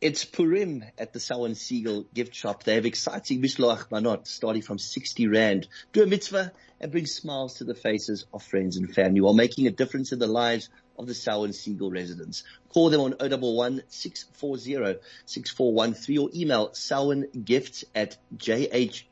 It's 0.00 0.24
Purim 0.24 0.82
at 0.96 1.12
the 1.12 1.20
Sow 1.20 1.44
and 1.44 1.54
Siegel 1.58 2.06
gift 2.14 2.34
shop. 2.34 2.64
They 2.64 2.76
have 2.76 2.86
exciting 2.86 3.42
mishloach 3.42 3.90
manot 3.90 4.26
starting 4.26 4.62
from 4.62 4.78
60 4.78 5.28
rand. 5.28 5.68
Do 5.92 6.02
a 6.02 6.06
mitzvah 6.06 6.52
and 6.80 6.90
bring 6.90 7.04
smiles 7.04 7.54
to 7.54 7.64
the 7.64 7.74
faces 7.74 8.24
of 8.32 8.42
friends 8.42 8.78
and 8.78 8.92
family 8.94 9.20
while 9.20 9.34
making 9.34 9.66
a 9.66 9.70
difference 9.70 10.12
in 10.12 10.18
the 10.18 10.26
lives 10.26 10.70
of 10.98 11.06
the 11.06 11.14
Sow 11.14 11.44
and 11.44 11.54
Siegel 11.54 11.90
residents. 11.90 12.44
Call 12.68 12.90
them 12.90 13.00
on 13.00 13.14
011 13.20 13.82
640 13.88 15.00
6413 15.26 16.18
or 16.18 16.30
email 16.34 16.70
sowengifts 16.70 17.84
at 17.94 18.16
jhbchev.co.za 18.36 19.08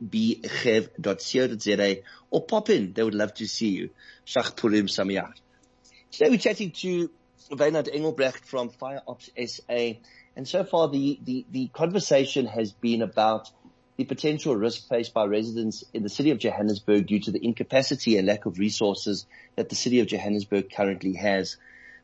or 2.31 2.45
pop 2.45 2.71
in. 2.71 2.93
They 2.93 3.03
would 3.03 3.15
love 3.15 3.35
to 3.35 3.47
see 3.47 3.69
you. 3.69 3.91
Shach 4.27 4.57
Purim. 4.57 4.89
Today 4.89 6.31
we're 6.31 6.39
chatting 6.39 6.71
to 6.73 7.11
Wynand 7.51 7.89
Engelbrecht 7.93 8.45
from 8.45 8.71
Fire 8.71 9.03
Ops 9.07 9.31
SA 9.47 9.93
and 10.37 10.49
so 10.49 10.65
far 10.65 10.89
the, 10.89 11.19
the, 11.23 11.47
the 11.51 11.69
conversation 11.69 12.47
has 12.47 12.73
been 12.73 13.03
about 13.03 13.51
the 13.97 14.05
potential 14.05 14.57
risk 14.57 14.89
faced 14.89 15.13
by 15.13 15.25
residents 15.25 15.85
in 15.93 16.03
the 16.03 16.09
city 16.09 16.31
of 16.31 16.39
Johannesburg 16.39 17.07
due 17.07 17.21
to 17.21 17.31
the 17.31 17.45
incapacity 17.45 18.17
and 18.17 18.27
lack 18.27 18.47
of 18.47 18.59
resources 18.59 19.27
that 19.57 19.69
the 19.69 19.75
city 19.75 20.01
of 20.01 20.07
Johannesburg 20.07 20.73
currently 20.75 21.15
has. 21.15 21.59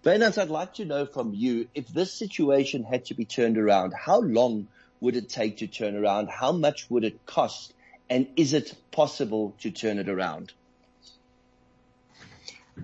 Bernard, 0.09 0.39
I'd 0.39 0.49
like 0.49 0.73
to 0.77 0.87
know 0.87 1.05
from 1.05 1.35
you, 1.35 1.69
if 1.75 1.87
this 1.89 2.11
situation 2.11 2.83
had 2.83 3.05
to 3.07 3.15
be 3.15 3.27
turned 3.27 3.59
around, 3.59 3.93
how 3.93 4.21
long 4.21 4.67
would 5.03 5.17
it 5.17 5.29
take 5.29 5.59
to 5.59 5.67
turn 5.67 5.95
around? 5.95 6.31
How 6.31 6.51
much 6.51 6.89
would 6.89 7.05
it 7.05 7.27
cost? 7.27 7.75
And 8.09 8.27
is 8.35 8.55
it 8.55 8.75
possible 8.91 9.55
to 9.61 9.71
turn 9.71 9.99
it 9.99 10.09
around? 10.09 10.55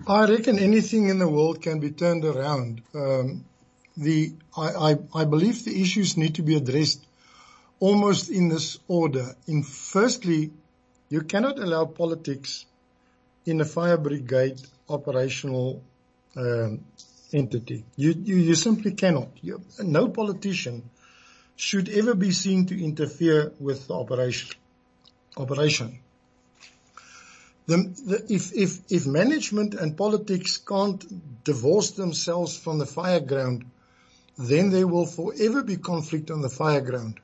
I 0.07 0.27
reckon 0.27 0.59
anything 0.59 1.09
in 1.09 1.17
the 1.17 1.27
world 1.27 1.63
can 1.63 1.79
be 1.79 1.89
turned 1.89 2.25
around. 2.25 2.83
Um, 2.93 3.45
the 3.97 4.33
I, 4.55 4.91
I, 4.91 4.95
I 5.15 5.25
believe 5.25 5.65
the 5.65 5.81
issues 5.81 6.17
need 6.17 6.35
to 6.35 6.43
be 6.43 6.55
addressed 6.55 7.03
almost 7.79 8.29
in 8.29 8.49
this 8.49 8.77
order. 8.87 9.35
In 9.47 9.63
firstly, 9.63 10.51
you 11.09 11.21
cannot 11.21 11.57
allow 11.57 11.85
politics 11.85 12.67
in 13.47 13.61
a 13.61 13.65
fire 13.65 13.97
brigade 13.97 14.61
operational 14.87 15.81
um, 16.35 16.83
entity. 17.35 17.83
You, 17.95 18.13
you, 18.13 18.35
you 18.37 18.55
simply 18.55 18.91
cannot. 18.93 19.29
You, 19.41 19.61
no 19.79 20.07
politician 20.09 20.89
should 21.55 21.89
ever 21.89 22.15
be 22.15 22.31
seen 22.31 22.65
to 22.67 22.83
interfere 22.83 23.53
with 23.59 23.87
the 23.87 23.93
operation. 23.93 24.55
Operation. 25.37 25.99
The, 27.67 27.77
the, 27.77 28.33
if, 28.33 28.53
if, 28.53 28.79
if 28.89 29.07
management 29.07 29.73
and 29.73 29.97
politics 29.97 30.57
can't 30.57 31.43
divorce 31.43 31.91
themselves 31.91 32.57
from 32.57 32.77
the 32.77 32.85
fire 32.85 33.19
ground, 33.19 33.65
then 34.37 34.69
there 34.69 34.87
will 34.87 35.05
forever 35.05 35.63
be 35.63 35.77
conflict 35.77 36.29
on 36.29 36.41
the 36.41 36.49
fire 36.49 36.81
ground. 36.81 37.19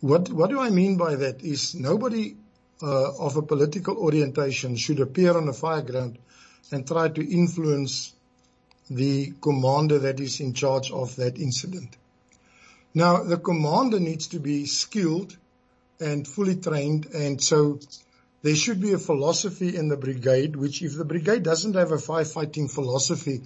What, 0.00 0.28
what 0.30 0.50
do 0.50 0.60
I 0.60 0.70
mean 0.70 0.96
by 0.96 1.16
that 1.16 1.42
is 1.42 1.74
nobody 1.74 2.36
uh, 2.82 3.12
of 3.16 3.36
a 3.36 3.42
political 3.42 3.96
orientation 3.96 4.76
should 4.76 5.00
appear 5.00 5.36
on 5.36 5.46
the 5.46 5.52
fire 5.52 5.82
ground 5.82 6.18
and 6.72 6.86
try 6.86 7.08
to 7.08 7.32
influence 7.32 8.12
the 8.90 9.32
commander 9.40 9.98
that 9.98 10.20
is 10.20 10.40
in 10.40 10.52
charge 10.52 10.90
of 10.90 11.16
that 11.16 11.38
incident. 11.38 11.96
Now, 12.94 13.24
the 13.24 13.38
commander 13.38 13.98
needs 13.98 14.28
to 14.28 14.38
be 14.38 14.66
skilled 14.66 15.36
and 16.00 16.26
fully 16.26 16.56
trained, 16.56 17.06
and 17.06 17.42
so 17.42 17.80
there 18.42 18.54
should 18.54 18.80
be 18.80 18.92
a 18.92 18.98
philosophy 18.98 19.74
in 19.74 19.88
the 19.88 19.96
brigade, 19.96 20.54
which 20.54 20.82
if 20.82 20.96
the 20.96 21.04
brigade 21.04 21.42
doesn't 21.42 21.74
have 21.74 21.92
a 21.92 21.96
firefighting 21.96 22.70
philosophy, 22.70 23.42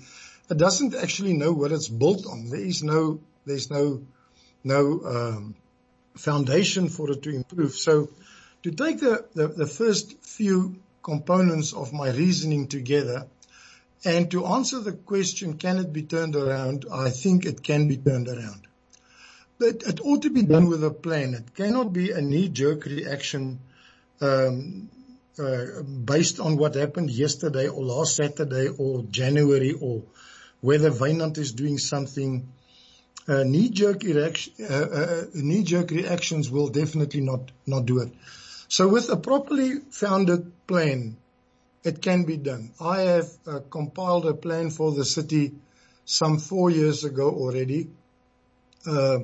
it 0.50 0.58
doesn't 0.58 0.94
actually 0.94 1.34
know 1.34 1.52
what 1.52 1.72
it's 1.72 1.88
built 1.88 2.26
on. 2.26 2.48
There 2.48 2.60
is 2.60 2.82
no, 2.82 3.20
there's 3.46 3.70
no, 3.70 4.02
no, 4.64 5.00
um, 5.04 5.54
foundation 6.16 6.88
for 6.88 7.10
it 7.12 7.22
to 7.22 7.30
improve. 7.30 7.74
So 7.74 8.08
to 8.64 8.70
take 8.72 9.00
the, 9.00 9.24
the, 9.34 9.48
the 9.48 9.66
first 9.66 10.20
few 10.24 10.76
components 11.02 11.72
of 11.72 11.92
my 11.92 12.10
reasoning 12.10 12.66
together 12.66 13.26
and 14.04 14.30
to 14.30 14.46
answer 14.46 14.80
the 14.80 14.92
question, 14.92 15.58
can 15.58 15.78
it 15.78 15.92
be 15.92 16.02
turned 16.02 16.36
around? 16.36 16.84
I 16.92 17.10
think 17.10 17.44
it 17.44 17.62
can 17.62 17.88
be 17.88 17.96
turned 17.96 18.28
around. 18.28 18.66
But 19.58 19.82
it 19.82 20.00
ought 20.00 20.22
to 20.22 20.30
be 20.30 20.42
done 20.42 20.68
with 20.68 20.84
a 20.84 20.90
plan. 20.90 21.34
It 21.34 21.54
cannot 21.54 21.92
be 21.92 22.12
a 22.12 22.20
knee-jerk 22.20 22.84
reaction 22.84 23.58
um, 24.20 24.88
uh, 25.38 25.82
based 25.82 26.38
on 26.38 26.56
what 26.56 26.76
happened 26.76 27.10
yesterday 27.10 27.68
or 27.68 27.82
last 27.82 28.16
Saturday 28.16 28.68
or 28.68 29.02
January 29.10 29.72
or 29.72 30.02
whether 30.60 30.90
Wynand 30.90 31.38
is 31.38 31.52
doing 31.52 31.78
something. 31.78 32.48
Uh, 33.26 33.42
knee-jerk, 33.42 34.02
reaction, 34.04 34.54
uh, 34.60 34.74
uh, 34.74 35.24
knee-jerk 35.34 35.90
reactions 35.90 36.50
will 36.50 36.68
definitely 36.68 37.20
not, 37.20 37.50
not 37.66 37.84
do 37.84 37.98
it. 38.00 38.12
So 38.68 38.88
with 38.88 39.10
a 39.10 39.16
properly 39.16 39.80
founded 39.90 40.52
plan, 40.66 41.16
it 41.84 42.02
can 42.02 42.24
be 42.24 42.36
done. 42.36 42.72
I 42.80 43.00
have 43.00 43.28
uh, 43.46 43.60
compiled 43.70 44.26
a 44.26 44.34
plan 44.34 44.70
for 44.70 44.92
the 44.92 45.04
city 45.04 45.52
some 46.04 46.38
four 46.38 46.70
years 46.70 47.04
ago 47.04 47.30
already, 47.30 47.88
uh, 48.86 49.18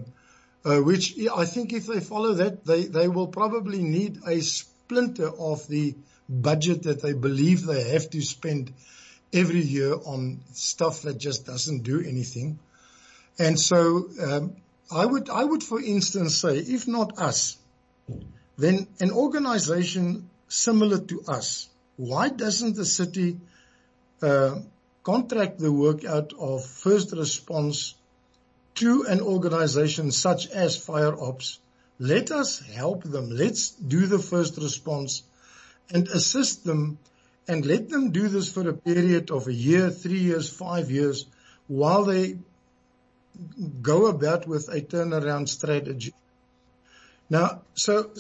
uh, 0.65 0.79
which 0.81 1.19
I 1.35 1.45
think 1.45 1.73
if 1.73 1.87
they 1.87 2.01
follow 2.01 2.35
that, 2.35 2.65
they, 2.65 2.85
they 2.85 3.09
will 3.09 3.29
probably 3.29 3.83
need 3.83 4.19
a 4.27 4.41
splinter 4.41 5.29
of 5.29 5.67
the 5.69 5.95
budget 6.29 6.85
that 6.85 7.03
they 7.03 7.13
believe 7.13 7.65
they 7.65 7.91
have 7.91 8.11
to 8.11 8.23
spend 8.23 8.73
every 9.33 9.61
year 9.61 9.95
on 9.95 10.41
stuff 10.53 11.03
that 11.03 11.19
just 11.19 11.45
doesn't 11.47 11.83
do 11.83 12.01
anything. 12.01 12.59
And 13.39 13.59
so, 13.59 14.09
um, 14.23 14.57
I 14.93 15.05
would, 15.05 15.29
I 15.31 15.45
would, 15.45 15.63
for 15.63 15.81
instance, 15.81 16.37
say, 16.37 16.59
if 16.59 16.87
not 16.87 17.19
us, 17.19 17.57
then 18.57 18.87
an 19.01 19.11
organization 19.11 20.31
similar 20.49 20.99
to 20.99 21.23
us, 21.27 21.69
why 21.97 22.29
doesn't 22.29 22.77
the 22.77 22.85
city 22.85 23.39
uh, 24.23 24.59
contract 25.03 25.59
the 25.59 25.73
work 25.73 26.05
out 26.05 26.33
of 26.39 26.65
first 26.65 27.13
response 27.13 27.95
to 28.77 29.05
an 29.09 29.21
organization 29.21 30.11
such 30.11 30.49
as 30.49 30.77
Fire 30.77 31.15
Ops? 31.19 31.61
Let 31.99 32.31
us 32.31 32.59
help 32.59 33.05
them. 33.05 33.31
Let's 33.31 33.71
do 33.71 34.07
the 34.07 34.19
first 34.19 34.57
response 34.57 35.23
and 35.91 36.09
assist 36.09 36.65
them 36.65 36.99
and 37.47 37.65
let 37.65 37.89
them 37.89 38.11
do 38.11 38.29
this 38.29 38.51
for 38.51 38.69
a 38.69 38.73
period 38.73 39.31
of 39.31 39.47
a 39.47 39.53
year, 39.53 39.91
three 39.91 40.19
years, 40.19 40.49
five 40.49 40.91
years 40.91 41.27
while 41.69 42.05
they 42.05 42.39
go 43.83 44.07
about 44.07 44.47
with 44.47 44.69
a 44.69 44.81
turnaround 44.81 45.49
strategy. 45.49 46.15
Now, 47.31 47.63
so 47.75 48.11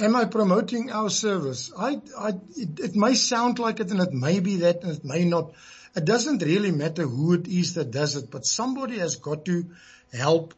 am 0.00 0.14
I 0.14 0.24
promoting 0.24 0.90
our 0.90 1.10
service? 1.10 1.72
I, 1.76 2.00
I, 2.16 2.28
it, 2.56 2.80
it 2.80 2.96
may 2.96 3.14
sound 3.14 3.58
like 3.58 3.80
it 3.80 3.90
and 3.90 4.00
it 4.00 4.12
may 4.12 4.40
be 4.40 4.56
that 4.58 4.82
and 4.82 4.92
it 4.96 5.04
may 5.04 5.24
not. 5.24 5.52
It 5.96 6.04
doesn't 6.04 6.42
really 6.42 6.70
matter 6.70 7.02
who 7.02 7.34
it 7.34 7.48
is 7.48 7.74
that 7.74 7.90
does 7.90 8.16
it, 8.16 8.30
but 8.30 8.46
somebody 8.46 8.98
has 8.98 9.16
got 9.16 9.44
to 9.46 9.66
help 10.12 10.54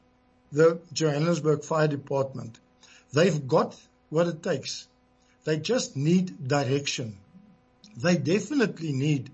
the 0.53 0.81
Johannesburg 0.93 1.65
Fire 1.65 1.89
Department. 1.89 2.59
They've 3.13 3.47
got 3.49 3.77
what 4.11 4.29
it 4.29 4.43
takes. 4.43 4.87
They 5.45 5.59
just 5.59 5.97
need 5.97 6.47
direction. 6.47 7.19
They 7.97 8.17
definitely 8.17 8.93
need 8.93 9.31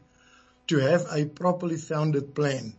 to 0.69 0.79
have 0.79 1.07
a 1.11 1.25
properly 1.25 1.77
founded 1.77 2.35
plan 2.35 2.75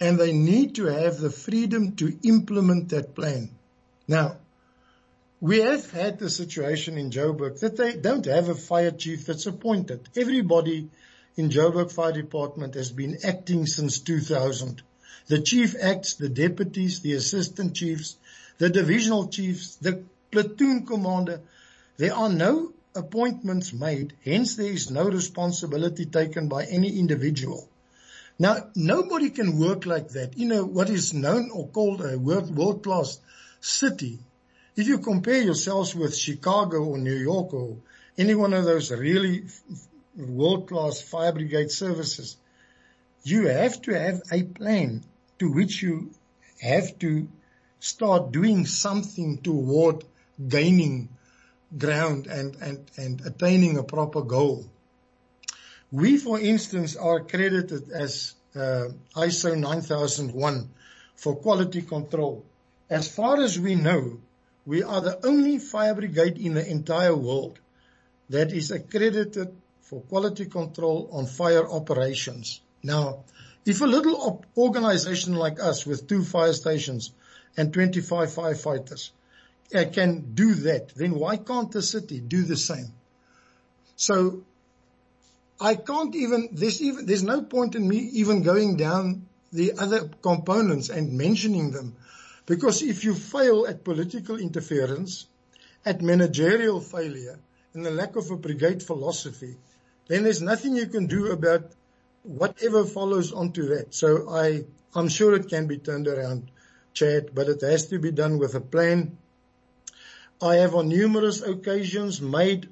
and 0.00 0.18
they 0.18 0.32
need 0.32 0.74
to 0.76 0.86
have 0.86 1.18
the 1.18 1.30
freedom 1.30 1.96
to 1.96 2.18
implement 2.22 2.90
that 2.90 3.14
plan. 3.14 3.50
Now, 4.08 4.36
we 5.40 5.60
have 5.60 5.90
had 5.90 6.18
the 6.18 6.30
situation 6.30 6.96
in 6.96 7.10
Joburg 7.10 7.60
that 7.60 7.76
they 7.76 7.96
don't 7.96 8.24
have 8.24 8.48
a 8.48 8.54
fire 8.54 8.90
chief 8.90 9.26
that's 9.26 9.46
appointed. 9.46 10.08
Everybody 10.16 10.88
in 11.36 11.50
Joburg 11.50 11.92
Fire 11.92 12.12
Department 12.12 12.74
has 12.74 12.90
been 12.90 13.18
acting 13.22 13.66
since 13.66 13.98
2000. 13.98 14.82
The 15.26 15.42
chief 15.42 15.74
acts, 15.78 16.14
the 16.14 16.30
deputies, 16.30 17.00
the 17.00 17.12
assistant 17.12 17.74
chiefs, 17.74 18.16
the 18.56 18.70
divisional 18.70 19.28
chiefs, 19.28 19.76
the 19.76 20.04
platoon 20.30 20.86
commander. 20.86 21.42
There 21.98 22.14
are 22.14 22.30
no 22.30 22.72
appointments 22.94 23.74
made, 23.74 24.14
hence 24.24 24.56
there 24.56 24.72
is 24.72 24.90
no 24.90 25.04
responsibility 25.04 26.06
taken 26.06 26.48
by 26.48 26.64
any 26.64 26.98
individual. 26.98 27.68
Now, 28.38 28.68
nobody 28.74 29.28
can 29.28 29.58
work 29.58 29.84
like 29.84 30.10
that. 30.10 30.38
You 30.38 30.46
know, 30.46 30.64
what 30.64 30.88
is 30.88 31.12
known 31.12 31.50
or 31.50 31.68
called 31.68 32.00
a 32.00 32.18
world-class 32.18 33.18
city 33.60 34.20
if 34.76 34.86
you 34.86 34.98
compare 34.98 35.40
yourselves 35.40 35.94
with 35.94 36.16
Chicago 36.16 36.84
or 36.84 36.98
New 36.98 37.14
York 37.14 37.54
or 37.54 37.76
any 38.18 38.34
one 38.34 38.52
of 38.52 38.64
those 38.64 38.90
really 38.90 39.44
world-class 40.16 41.00
fire 41.00 41.32
brigade 41.32 41.70
services, 41.70 42.36
you 43.24 43.48
have 43.48 43.80
to 43.82 43.98
have 43.98 44.22
a 44.30 44.42
plan 44.42 45.02
to 45.38 45.50
which 45.50 45.82
you 45.82 46.10
have 46.60 46.98
to 46.98 47.26
start 47.80 48.32
doing 48.32 48.66
something 48.66 49.38
toward 49.38 50.04
gaining 50.46 51.08
ground 51.76 52.26
and, 52.26 52.56
and, 52.56 52.90
and 52.96 53.20
attaining 53.26 53.78
a 53.78 53.82
proper 53.82 54.22
goal. 54.22 54.64
We, 55.90 56.18
for 56.18 56.38
instance, 56.38 56.96
are 56.96 57.16
accredited 57.16 57.90
as 57.90 58.34
uh, 58.54 58.88
ISO 59.16 59.58
9001 59.58 60.70
for 61.14 61.36
quality 61.36 61.82
control. 61.82 62.44
As 62.90 63.08
far 63.08 63.40
as 63.40 63.58
we 63.58 63.74
know, 63.74 64.20
we 64.66 64.82
are 64.82 65.00
the 65.00 65.24
only 65.24 65.58
fire 65.58 65.94
brigade 65.94 66.38
in 66.38 66.54
the 66.54 66.68
entire 66.68 67.14
world 67.14 67.58
that 68.28 68.52
is 68.52 68.72
accredited 68.72 69.56
for 69.82 70.00
quality 70.02 70.46
control 70.46 71.08
on 71.12 71.26
fire 71.26 71.66
operations. 71.70 72.60
Now, 72.82 73.24
if 73.64 73.80
a 73.80 73.86
little 73.86 74.44
organization 74.56 75.34
like 75.34 75.60
us 75.60 75.86
with 75.86 76.08
two 76.08 76.24
fire 76.24 76.52
stations 76.52 77.12
and 77.56 77.72
25 77.72 78.28
firefighters 78.28 79.10
uh, 79.74 79.84
can 79.92 80.34
do 80.34 80.54
that, 80.54 80.88
then 80.96 81.14
why 81.14 81.36
can't 81.36 81.70
the 81.70 81.82
city 81.82 82.18
do 82.20 82.42
the 82.42 82.56
same? 82.56 82.92
So 83.94 84.42
I 85.60 85.76
can't 85.76 86.14
even, 86.16 86.48
there's 86.52 86.82
even, 86.82 87.06
there's 87.06 87.22
no 87.22 87.42
point 87.42 87.76
in 87.76 87.86
me 87.86 87.98
even 87.98 88.42
going 88.42 88.76
down 88.76 89.26
the 89.52 89.72
other 89.78 90.10
components 90.22 90.90
and 90.90 91.12
mentioning 91.12 91.70
them 91.70 91.96
because 92.46 92.82
if 92.82 93.04
you 93.04 93.14
fail 93.14 93.66
at 93.66 93.84
political 93.84 94.38
interference, 94.38 95.26
at 95.84 96.00
managerial 96.00 96.80
failure, 96.80 97.38
and 97.74 97.84
the 97.84 97.90
lack 97.90 98.16
of 98.16 98.30
a 98.30 98.36
brigade 98.36 98.82
philosophy, 98.82 99.56
then 100.08 100.22
there's 100.22 100.40
nothing 100.40 100.76
you 100.76 100.86
can 100.86 101.06
do 101.06 101.32
about 101.32 101.72
whatever 102.22 102.84
follows 102.84 103.32
onto 103.32 103.66
that. 103.68 103.94
So 103.94 104.30
I, 104.30 104.64
I'm 104.94 105.08
sure 105.08 105.34
it 105.34 105.48
can 105.48 105.66
be 105.66 105.78
turned 105.78 106.08
around, 106.08 106.50
Chad, 106.94 107.34
but 107.34 107.48
it 107.48 107.60
has 107.60 107.86
to 107.88 107.98
be 107.98 108.10
done 108.10 108.38
with 108.38 108.54
a 108.54 108.60
plan. 108.60 109.18
I 110.40 110.56
have 110.56 110.74
on 110.74 110.88
numerous 110.88 111.42
occasions 111.42 112.20
made 112.20 112.68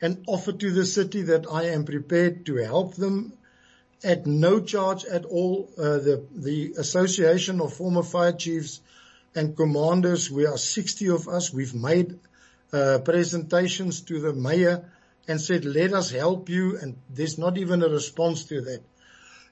an 0.00 0.24
offer 0.26 0.52
to 0.52 0.70
the 0.70 0.84
city 0.84 1.22
that 1.22 1.46
I 1.50 1.66
am 1.66 1.84
prepared 1.84 2.46
to 2.46 2.56
help 2.56 2.94
them 2.94 3.32
at 4.02 4.26
no 4.26 4.60
charge 4.60 5.04
at 5.04 5.24
all. 5.24 5.70
Uh, 5.78 5.98
the, 5.98 6.24
the 6.34 6.74
Association 6.76 7.60
of 7.60 7.72
Former 7.72 8.02
Fire 8.02 8.32
Chiefs 8.32 8.80
and 9.34 9.56
commanders. 9.56 10.30
We 10.30 10.46
are 10.46 10.58
60 10.58 11.08
of 11.10 11.28
us. 11.28 11.52
We've 11.52 11.74
made 11.74 12.18
uh, 12.72 12.98
presentations 13.04 14.02
to 14.02 14.20
the 14.20 14.32
mayor 14.32 14.90
and 15.28 15.40
said, 15.40 15.64
let 15.64 15.92
us 15.92 16.10
help 16.10 16.48
you. 16.48 16.78
And 16.78 16.96
there's 17.10 17.38
not 17.38 17.58
even 17.58 17.82
a 17.82 17.88
response 17.88 18.44
to 18.46 18.60
that. 18.62 18.82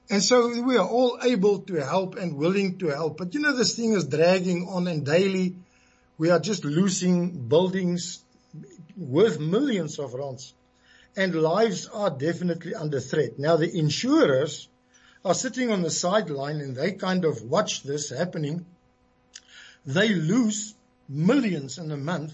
And 0.09 0.21
so 0.21 0.61
we 0.61 0.77
are 0.77 0.87
all 0.87 1.19
able 1.23 1.59
to 1.59 1.75
help 1.75 2.15
and 2.15 2.35
willing 2.35 2.77
to 2.79 2.87
help. 2.87 3.17
But 3.17 3.33
you 3.33 3.39
know, 3.39 3.55
this 3.55 3.75
thing 3.75 3.93
is 3.93 4.05
dragging 4.05 4.67
on 4.67 4.87
and 4.87 5.05
daily 5.05 5.55
we 6.21 6.29
are 6.29 6.39
just 6.39 6.63
losing 6.63 7.47
buildings 7.47 8.23
worth 8.95 9.39
millions 9.39 9.97
of 9.97 10.13
rands 10.13 10.53
and 11.17 11.33
lives 11.33 11.87
are 11.87 12.11
definitely 12.11 12.75
under 12.75 12.99
threat. 12.99 13.39
Now 13.39 13.55
the 13.55 13.75
insurers 13.75 14.67
are 15.25 15.33
sitting 15.33 15.71
on 15.71 15.81
the 15.81 15.89
sideline 15.89 16.61
and 16.61 16.75
they 16.75 16.91
kind 16.91 17.25
of 17.25 17.41
watch 17.41 17.81
this 17.81 18.11
happening 18.11 18.67
they 19.85 20.09
lose 20.09 20.75
millions 21.09 21.77
in 21.77 21.91
a 21.91 21.97
month, 21.97 22.33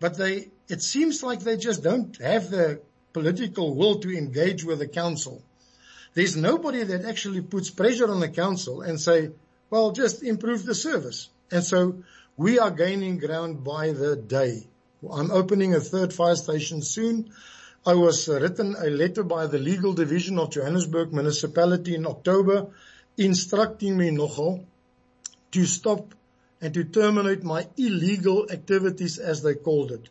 but 0.00 0.16
they, 0.16 0.50
it 0.68 0.82
seems 0.82 1.22
like 1.22 1.40
they 1.40 1.56
just 1.56 1.82
don't 1.82 2.16
have 2.20 2.50
the 2.50 2.80
political 3.12 3.74
will 3.74 4.00
to 4.00 4.16
engage 4.16 4.64
with 4.64 4.80
the 4.80 4.88
council. 4.88 5.42
There's 6.14 6.36
nobody 6.36 6.82
that 6.82 7.04
actually 7.04 7.40
puts 7.40 7.70
pressure 7.70 8.10
on 8.10 8.20
the 8.20 8.28
council 8.28 8.82
and 8.82 9.00
say, 9.00 9.30
well, 9.70 9.92
just 9.92 10.22
improve 10.22 10.64
the 10.64 10.74
service. 10.74 11.28
And 11.50 11.64
so 11.64 12.02
we 12.36 12.58
are 12.58 12.70
gaining 12.70 13.18
ground 13.18 13.64
by 13.64 13.92
the 13.92 14.16
day. 14.16 14.68
I'm 15.10 15.30
opening 15.30 15.74
a 15.74 15.80
third 15.80 16.12
fire 16.12 16.36
station 16.36 16.82
soon. 16.82 17.30
I 17.86 17.94
was 17.94 18.28
written 18.28 18.76
a 18.78 18.88
letter 18.88 19.22
by 19.22 19.46
the 19.46 19.58
legal 19.58 19.92
division 19.92 20.38
of 20.38 20.50
Johannesburg 20.50 21.12
municipality 21.12 21.94
in 21.94 22.06
October 22.06 22.68
instructing 23.16 23.96
me 23.96 24.10
nogal 24.10 24.64
to 25.52 25.66
stop 25.66 26.14
and 26.64 26.72
to 26.72 26.82
terminate 26.82 27.44
my 27.44 27.68
illegal 27.76 28.50
activities 28.50 29.18
as 29.18 29.42
they 29.42 29.54
called 29.54 29.92
it. 29.92 30.08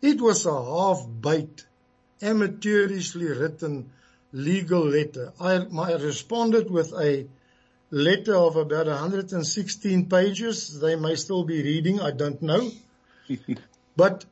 It 0.00 0.18
was 0.18 0.46
a 0.46 0.64
half-baked, 0.64 1.66
amateurishly 2.22 3.28
written 3.38 3.90
legal 4.32 4.86
letter. 4.86 5.34
I, 5.38 5.56
I 5.56 5.92
responded 5.96 6.70
with 6.70 6.94
a 6.94 7.26
letter 7.90 8.34
of 8.34 8.56
about 8.56 8.86
116 8.86 10.06
pages. 10.06 10.80
They 10.80 10.96
may 10.96 11.16
still 11.16 11.44
be 11.44 11.62
reading, 11.62 12.00
I 12.00 12.12
don't 12.12 12.40
know. 12.40 12.70
but 13.96 14.24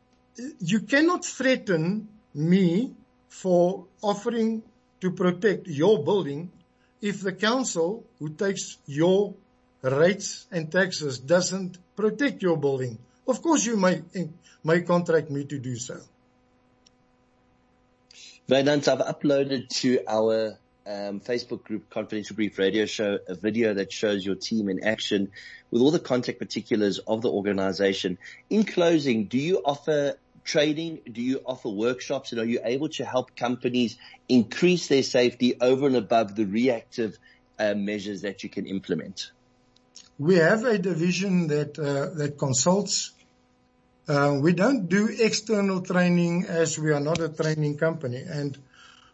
you 0.61 0.81
cannot 0.81 1.27
threaten 1.27 2.09
me 2.33 2.95
for 3.29 3.85
offering 4.01 4.63
to 5.03 5.11
protect 5.11 5.67
your 5.67 6.03
building 6.03 6.51
if 7.03 7.21
the 7.21 7.35
council 7.35 8.07
who 8.19 8.31
takes 8.31 8.79
your 8.87 9.35
rates 9.83 10.47
and 10.51 10.71
taxes 10.71 11.19
doesn't 11.19 11.79
protect 11.97 12.43
your 12.43 12.57
building. 12.57 12.99
Of 13.27 13.43
course 13.43 13.65
you 13.65 13.77
may, 13.77 14.03
may 14.65 14.83
contract 14.83 15.31
me 15.31 15.45
to 15.45 15.59
do 15.59 15.77
so. 15.77 16.01
Wynand, 18.49 18.89
I've 18.89 19.15
uploaded 19.15 19.69
to 19.81 20.01
our 20.09 20.59
um, 20.87 21.21
Facebook 21.21 21.65
group, 21.65 21.91
Confidential 21.91 22.35
Brief 22.35 22.59
Radio 22.59 22.87
Show, 22.87 23.19
a 23.29 23.35
video 23.35 23.75
that 23.75 23.93
shows 23.93 24.25
your 24.25 24.37
team 24.37 24.71
in 24.71 24.83
action 24.83 25.31
with 25.71 25.83
all 25.83 25.91
the 25.91 25.99
contact 25.99 26.39
particulars 26.39 26.99
of 26.99 27.21
the 27.21 27.31
organization. 27.31 28.17
In 28.49 28.65
closing, 28.65 29.27
do 29.27 29.37
you 29.37 29.61
offer 29.63 30.15
training? 30.45 31.01
Do 31.13 31.21
you 31.21 31.43
offer 31.45 31.69
workshops 31.69 32.33
and 32.33 32.41
are 32.41 32.47
you 32.47 32.61
able 32.65 32.89
to 32.91 33.05
help 33.05 33.37
companies 33.37 33.99
increase 34.31 34.87
their 34.87 35.03
safety 35.03 35.61
over 35.61 35.87
and 35.87 35.97
above 35.97 36.35
the 36.35 36.47
reactive 36.47 37.19
uh, 37.59 37.75
measures 37.75 38.23
that 38.23 38.43
you 38.43 38.49
can 38.49 38.67
implement? 38.67 39.31
We 40.19 40.37
have 40.37 40.65
a 40.65 40.79
division 40.79 41.47
that, 41.49 41.79
uh, 41.79 42.17
that 42.19 42.39
consults. 42.39 43.13
Uh, 44.09 44.39
we 44.41 44.53
don't 44.53 44.89
do 44.89 45.09
external 45.09 45.83
training 45.83 46.47
as 46.49 46.79
we 46.79 46.93
are 46.93 47.01
not 47.01 47.21
a 47.21 47.29
training 47.29 47.79
company. 47.79 48.25
And 48.27 48.59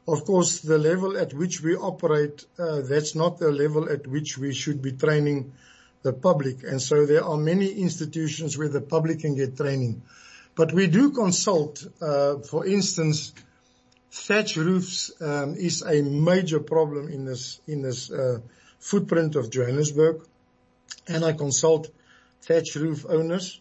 of 0.08 0.24
course, 0.24 0.60
the 0.60 0.78
level 0.78 1.18
at 1.18 1.34
which 1.34 1.62
we 1.62 1.76
operate, 1.76 2.44
uh, 2.58 2.80
that's 2.82 3.14
not 3.14 3.38
the 3.38 3.50
level 3.50 3.90
at 3.90 4.06
which 4.06 4.38
we 4.38 4.54
should 4.54 4.80
be 4.80 4.92
training 4.92 5.52
the 6.02 6.12
public. 6.12 6.62
And 6.62 6.80
so 6.80 7.06
there 7.06 7.24
are 7.24 7.36
many 7.36 7.70
institutions 7.72 8.56
where 8.56 8.68
the 8.68 8.80
public 8.80 9.20
can 9.20 9.34
get 9.34 9.56
training. 9.56 10.02
But 10.54 10.72
we 10.72 10.86
do 10.86 11.10
consult, 11.10 11.84
uh, 12.00 12.38
for 12.38 12.66
instance, 12.66 13.34
thatch 14.10 14.56
roofs 14.56 15.10
um, 15.20 15.54
is 15.56 15.82
a 15.82 16.02
major 16.02 16.60
problem 16.60 17.08
in 17.08 17.24
this 17.24 17.60
in 17.66 17.82
this 17.82 18.10
uh, 18.10 18.38
footprint 18.78 19.34
of 19.34 19.50
Johannesburg, 19.50 20.22
and 21.06 21.24
I 21.24 21.32
consult 21.32 21.90
thatch 22.42 22.74
roof 22.76 23.04
owners. 23.08 23.60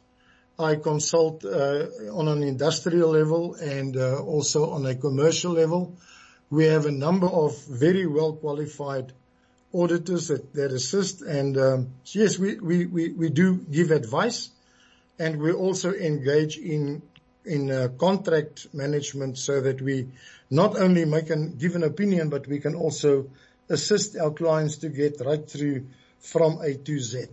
I 0.60 0.75
consult 0.75 1.43
uh, 1.45 1.88
on 2.12 2.27
an 2.27 2.43
industrial 2.43 3.10
level 3.10 3.56
and 3.56 3.97
uh, 3.97 4.19
also 4.21 4.71
on 4.71 4.86
a 4.86 4.95
commercial 4.95 5.53
level. 5.53 5.95
We 6.49 6.65
have 6.65 6.86
a 6.86 6.91
number 6.91 7.27
of 7.27 7.58
very 7.65 8.06
well 8.06 8.34
qualified 8.34 9.13
auditors 9.73 10.27
that, 10.27 10.53
that 10.53 10.71
assist, 10.71 11.23
and 11.23 11.58
um, 11.58 11.89
yes, 12.06 12.38
we, 12.38 12.60
we, 12.60 12.86
we, 12.86 13.10
we 13.10 13.29
do 13.29 13.58
give 13.58 13.89
advice 13.89 14.51
and 15.17 15.39
we 15.39 15.51
also 15.51 15.93
engage 15.93 16.58
in 16.58 17.01
in 17.45 17.69
uh, 17.69 17.89
contract 17.99 18.67
management 18.73 19.38
so 19.38 19.60
that 19.60 19.82
we 19.82 20.08
not 20.49 20.77
only 20.77 21.06
make 21.06 21.29
an 21.29 21.58
give 21.58 21.75
an 21.75 21.84
opinion, 21.84 22.29
but 22.29 22.47
we 22.47 22.60
can 22.60 22.75
also 22.75 23.29
assist 23.69 24.17
our 24.17 24.32
clients 24.32 24.77
to 24.77 24.89
get 24.89 25.19
right 25.19 25.49
through 25.49 25.86
from 26.24 26.60
A 26.62 26.74
to 26.74 27.00
Z. 27.00 27.26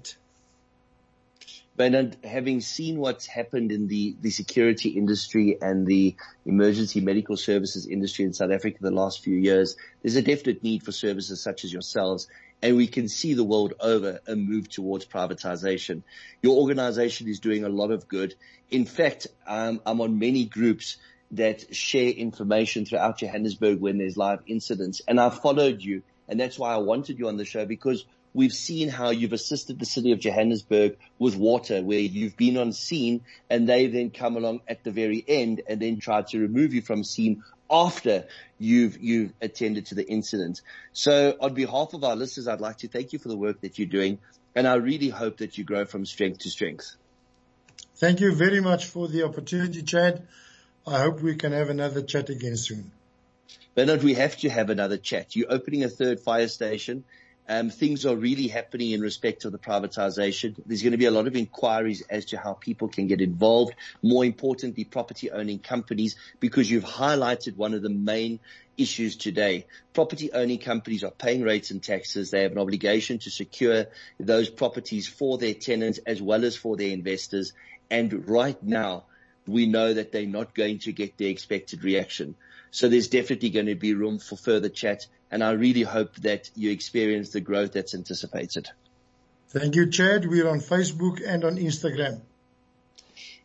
Bernard, 1.77 2.17
having 2.25 2.61
seen 2.61 2.99
what's 2.99 3.25
happened 3.25 3.73
in 3.73 3.87
the, 3.87 4.15
the 4.21 4.31
security 4.31 4.91
industry 4.91 5.57
and 5.63 5.87
the 5.87 6.15
emergency 6.45 7.01
medical 7.01 7.37
services 7.37 7.87
industry 7.87 8.27
in 8.27 8.35
South 8.35 8.51
Africa 8.51 8.79
the 8.83 8.91
last 8.91 9.23
few 9.23 9.37
years, 9.37 9.77
there's 10.03 10.17
a 10.17 10.23
definite 10.23 10.63
need 10.63 10.83
for 10.83 10.93
services 10.93 11.41
such 11.41 11.65
as 11.65 11.73
yourselves 11.73 12.29
and 12.61 12.77
we 12.77 12.87
can 12.87 13.09
see 13.09 13.33
the 13.33 13.45
world 13.45 13.73
over 13.81 14.21
a 14.27 14.37
move 14.37 14.69
towards 14.69 15.07
privatization. 15.07 16.03
Your 16.43 16.59
organization 16.59 17.29
is 17.29 17.41
doing 17.41 17.65
a 17.65 17.71
lot 17.71 17.91
of 17.91 18.09
good. 18.09 18.35
In 18.71 18.85
fact, 18.85 19.29
um, 19.47 19.81
I'm 19.87 20.03
on 20.03 20.19
many 20.19 20.45
groups 20.45 20.99
that 21.31 21.75
share 21.75 22.11
information 22.11 22.85
throughout 22.85 23.21
Johannesburg 23.21 23.81
when 23.81 23.97
there's 23.97 24.17
live 24.17 24.41
incidents 24.47 25.01
and 25.07 25.19
I've 25.19 25.41
followed 25.41 25.81
you 25.81 26.03
and 26.29 26.39
that's 26.39 26.59
why 26.59 26.75
I 26.75 26.79
wanted 26.79 27.19
you 27.19 27.29
on 27.29 27.37
the 27.39 27.45
show 27.45 27.65
because 27.65 28.05
we've 28.33 28.53
seen 28.53 28.89
how 28.89 29.11
you've 29.11 29.33
assisted 29.33 29.79
the 29.79 29.87
city 29.87 30.13
of 30.13 30.21
Johannesburg 30.21 30.97
with 31.19 31.37
water 31.37 31.83
where 31.83 31.99
you've 31.99 32.37
been 32.37 32.57
on 32.57 32.73
scene 32.73 33.23
and 33.49 33.69
they 33.69 33.87
then 33.89 34.11
come 34.11 34.37
along 34.37 34.61
at 34.69 34.85
the 34.85 34.91
very 34.91 35.25
end 35.27 35.63
and 35.69 35.81
then 35.81 35.99
try 35.99 36.23
to 36.23 36.39
remove 36.39 36.75
you 36.75 36.83
from 36.83 37.03
scene 37.03 37.43
after 37.71 38.27
you've, 38.59 38.99
you've 39.01 39.33
attended 39.41 39.87
to 39.87 39.95
the 39.95 40.07
incident. 40.07 40.61
So 40.93 41.37
on 41.41 41.55
behalf 41.55 41.95
of 41.95 42.05
our 42.05 42.17
listeners, 42.17 42.49
I'd 42.49 42.61
like 42.61 42.79
to 42.79 42.89
thank 42.89 43.13
you 43.13 43.19
for 43.19 43.29
the 43.29 43.37
work 43.37 43.61
that 43.63 43.79
you're 43.79 43.89
doing. 43.89 44.19
And 44.55 44.67
I 44.67 44.75
really 44.75 45.09
hope 45.09 45.39
that 45.39 45.59
you 45.59 45.65
grow 45.65 45.85
from 45.85 46.05
strength 46.05 46.41
to 46.41 46.51
strength. 46.51 46.97
Thank 47.97 48.21
you 48.21 48.35
very 48.35 48.61
much 48.61 48.87
for 48.87 49.09
the 49.09 49.25
opportunity, 49.25 49.83
Chad. 49.83 50.27
I 50.87 50.99
hope 50.99 51.21
we 51.21 51.37
can 51.37 51.53
have 51.53 51.69
another 51.69 52.03
chat 52.03 52.31
again 52.31 52.57
soon. 52.57 52.91
Bernard, 53.75 54.03
we 54.03 54.15
have 54.15 54.37
to 54.39 54.51
have 54.51 54.71
another 54.71 54.97
chat. 54.97 55.37
You're 55.37 55.53
opening 55.53 55.85
a 55.85 55.89
third 55.89 56.21
fire 56.21 56.49
station 56.49 57.05
um, 57.51 57.69
things 57.69 58.07
are 58.07 58.15
really 58.15 58.47
happening 58.47 58.93
in 58.93 59.01
respect 59.01 59.45
of 59.45 59.51
the 59.51 59.59
privatization. 59.59 60.55
There's 60.65 60.83
going 60.83 60.93
to 60.93 60.99
be 60.99 61.07
a 61.07 61.11
lot 61.11 61.27
of 61.27 61.35
inquiries 61.35 62.01
as 62.09 62.27
to 62.27 62.39
how 62.39 62.53
people 62.53 62.87
can 62.87 63.09
get 63.09 63.21
involved. 63.21 63.75
More 64.03 64.25
importantly, 64.25 64.85
property 64.85 65.33
owning 65.33 65.59
companies, 65.59 66.15
because 66.39 66.71
you've 66.71 66.85
highlighted 66.85 67.57
one 67.57 67.75
of 67.75 67.83
the 67.83 67.91
main 67.91 68.39
issues 68.79 69.17
today. 69.17 69.67
Property 69.93 70.33
owning 70.33 70.61
companies 70.61 71.03
are 71.03 71.11
paying 71.11 71.43
rates 71.43 71.73
and 71.73 71.83
taxes. 71.83 72.31
They 72.31 72.45
have 72.45 72.53
an 72.53 72.59
obligation 72.59 73.19
to 73.19 73.31
secure 73.31 73.87
those 74.21 74.49
properties 74.49 75.09
for 75.09 75.37
their 75.37 75.55
tenants 75.55 75.99
as 76.07 76.23
well 76.23 76.45
as 76.45 76.55
for 76.55 76.77
their 76.77 76.91
investors. 76.91 77.53
And 77.91 78.29
right 78.29 78.63
now, 78.63 79.07
we 79.49 79.67
know 79.67 79.93
that 79.93 80.13
they're 80.13 80.25
not 80.25 80.55
going 80.55 80.79
to 80.81 80.93
get 80.93 81.17
the 81.17 81.27
expected 81.27 81.83
reaction. 81.83 82.37
So 82.71 82.89
there's 82.89 83.09
definitely 83.09 83.51
going 83.51 83.67
to 83.67 83.75
be 83.75 83.95
room 83.95 84.19
for 84.19 84.37
further 84.37 84.69
chat. 84.69 85.07
And 85.31 85.43
I 85.43 85.53
really 85.53 85.83
hope 85.83 86.17
that 86.17 86.51
you 86.55 86.71
experience 86.71 87.31
the 87.31 87.41
growth 87.41 87.73
that's 87.73 87.95
anticipated. 87.95 88.69
Thank 89.49 89.75
you, 89.75 89.91
Chad. 89.91 90.27
We're 90.27 90.49
on 90.49 90.61
Facebook 90.61 91.21
and 91.27 91.45
on 91.45 91.57
Instagram. 91.57 92.21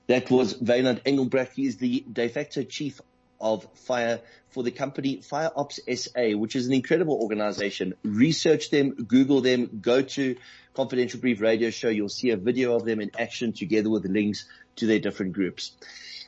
That 0.08 0.30
was 0.30 0.54
Wynand 0.54 1.02
Engelbrecht. 1.06 1.54
He 1.54 1.66
is 1.66 1.78
the 1.78 2.06
de 2.12 2.30
facto 2.30 2.64
chief 2.64 3.02
of 3.42 3.68
fire 3.74 4.22
for 4.50 4.64
the 4.64 4.72
company 4.72 5.22
Fire 5.22 5.52
Ops 5.56 5.80
SA, 5.94 6.32
which 6.38 6.56
is 6.56 6.68
an 6.68 6.74
incredible 6.74 7.16
organization. 7.16 7.96
Research 8.04 8.70
them, 8.70 8.92
Google 8.92 9.42
them, 9.42 9.80
go 9.82 10.02
to 10.02 10.36
Confidential 10.74 11.20
Brief 11.20 11.42
Radio 11.42 11.72
Show. 11.72 11.90
You'll 11.90 12.10
see 12.10 12.30
a 12.30 12.38
video 12.38 12.76
of 12.76 12.86
them 12.86 13.02
in 13.02 13.12
action 13.18 13.54
together 13.54 13.90
with 13.90 14.06
links 14.06 14.46
to 14.78 14.88
their 14.88 15.00
different 15.00 15.34
groups. 15.34 15.72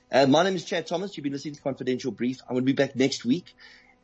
Uh, 0.10 0.26
my 0.26 0.44
name 0.44 0.56
is 0.56 0.64
Chad 0.64 0.88
Thomas. 0.88 1.18
You've 1.18 1.26
been 1.26 1.34
listening 1.34 1.56
to 1.56 1.62
Confidential 1.62 2.12
Brief. 2.12 2.40
I'm 2.48 2.56
going 2.56 2.66
to 2.66 2.74
be 2.74 2.74
back 2.74 2.96
next 2.96 3.26
week. 3.26 3.54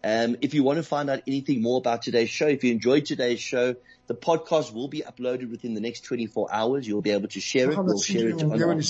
Um, 0.03 0.35
if 0.41 0.53
you 0.53 0.61
want 0.61 0.77
to 0.77 0.83
find 0.83 1.09
out 1.09 1.21
anything 1.27 1.61
more 1.61 1.77
about 1.77 2.01
today's 2.01 2.29
show, 2.29 2.47
if 2.47 2.61
you 2.65 2.73
enjoyed 2.73 3.05
today's 3.05 3.39
show, 3.39 3.75
the 4.07 4.13
podcast 4.13 4.73
will 4.73 4.89
be 4.89 5.01
uploaded 5.01 5.49
within 5.49 5.75
the 5.75 5.79
next 5.79 6.01
24 6.01 6.49
hours. 6.51 6.85
You'll 6.85 7.01
be 7.01 7.11
able 7.11 7.29
to 7.29 7.39
share 7.39 7.71
it. 7.71 7.77
We'll 7.77 8.01
share 8.01 8.27
it 8.27 8.43
on 8.43 8.61
our, 8.61 8.81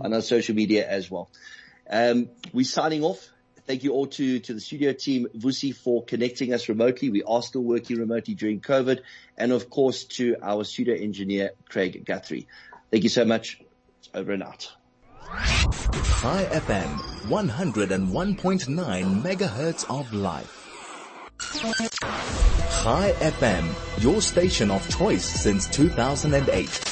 on 0.00 0.14
our, 0.14 0.20
social 0.20 0.54
media 0.54 0.88
as 0.88 1.10
well. 1.10 1.28
Um, 1.90 2.28
we're 2.52 2.64
signing 2.64 3.02
off. 3.02 3.28
Thank 3.66 3.82
you 3.82 3.92
all 3.92 4.06
to, 4.06 4.38
to 4.38 4.54
the 4.54 4.60
studio 4.60 4.92
team, 4.92 5.26
Vusi, 5.36 5.74
for 5.74 6.04
connecting 6.04 6.52
us 6.52 6.68
remotely. 6.68 7.10
We 7.10 7.24
are 7.24 7.42
still 7.42 7.62
working 7.62 7.98
remotely 7.98 8.34
during 8.34 8.60
COVID. 8.60 9.00
And 9.36 9.50
of 9.50 9.70
course 9.70 10.04
to 10.04 10.36
our 10.40 10.62
studio 10.62 10.94
engineer, 10.94 11.50
Craig 11.68 12.04
Guthrie. 12.04 12.46
Thank 12.92 13.02
you 13.02 13.10
so 13.10 13.24
much. 13.24 13.60
It's 13.98 14.10
over 14.14 14.30
and 14.30 14.44
out. 14.44 14.72
Chai 15.26 16.44
FM, 16.50 16.98
101.9 17.28 19.22
megahertz 19.22 19.84
of 19.90 20.12
life. 20.12 20.56
Chai 22.82 23.12
FM, 23.20 24.02
your 24.02 24.20
station 24.22 24.70
of 24.70 24.88
choice 24.88 25.24
since 25.24 25.66
2008. 25.68 26.89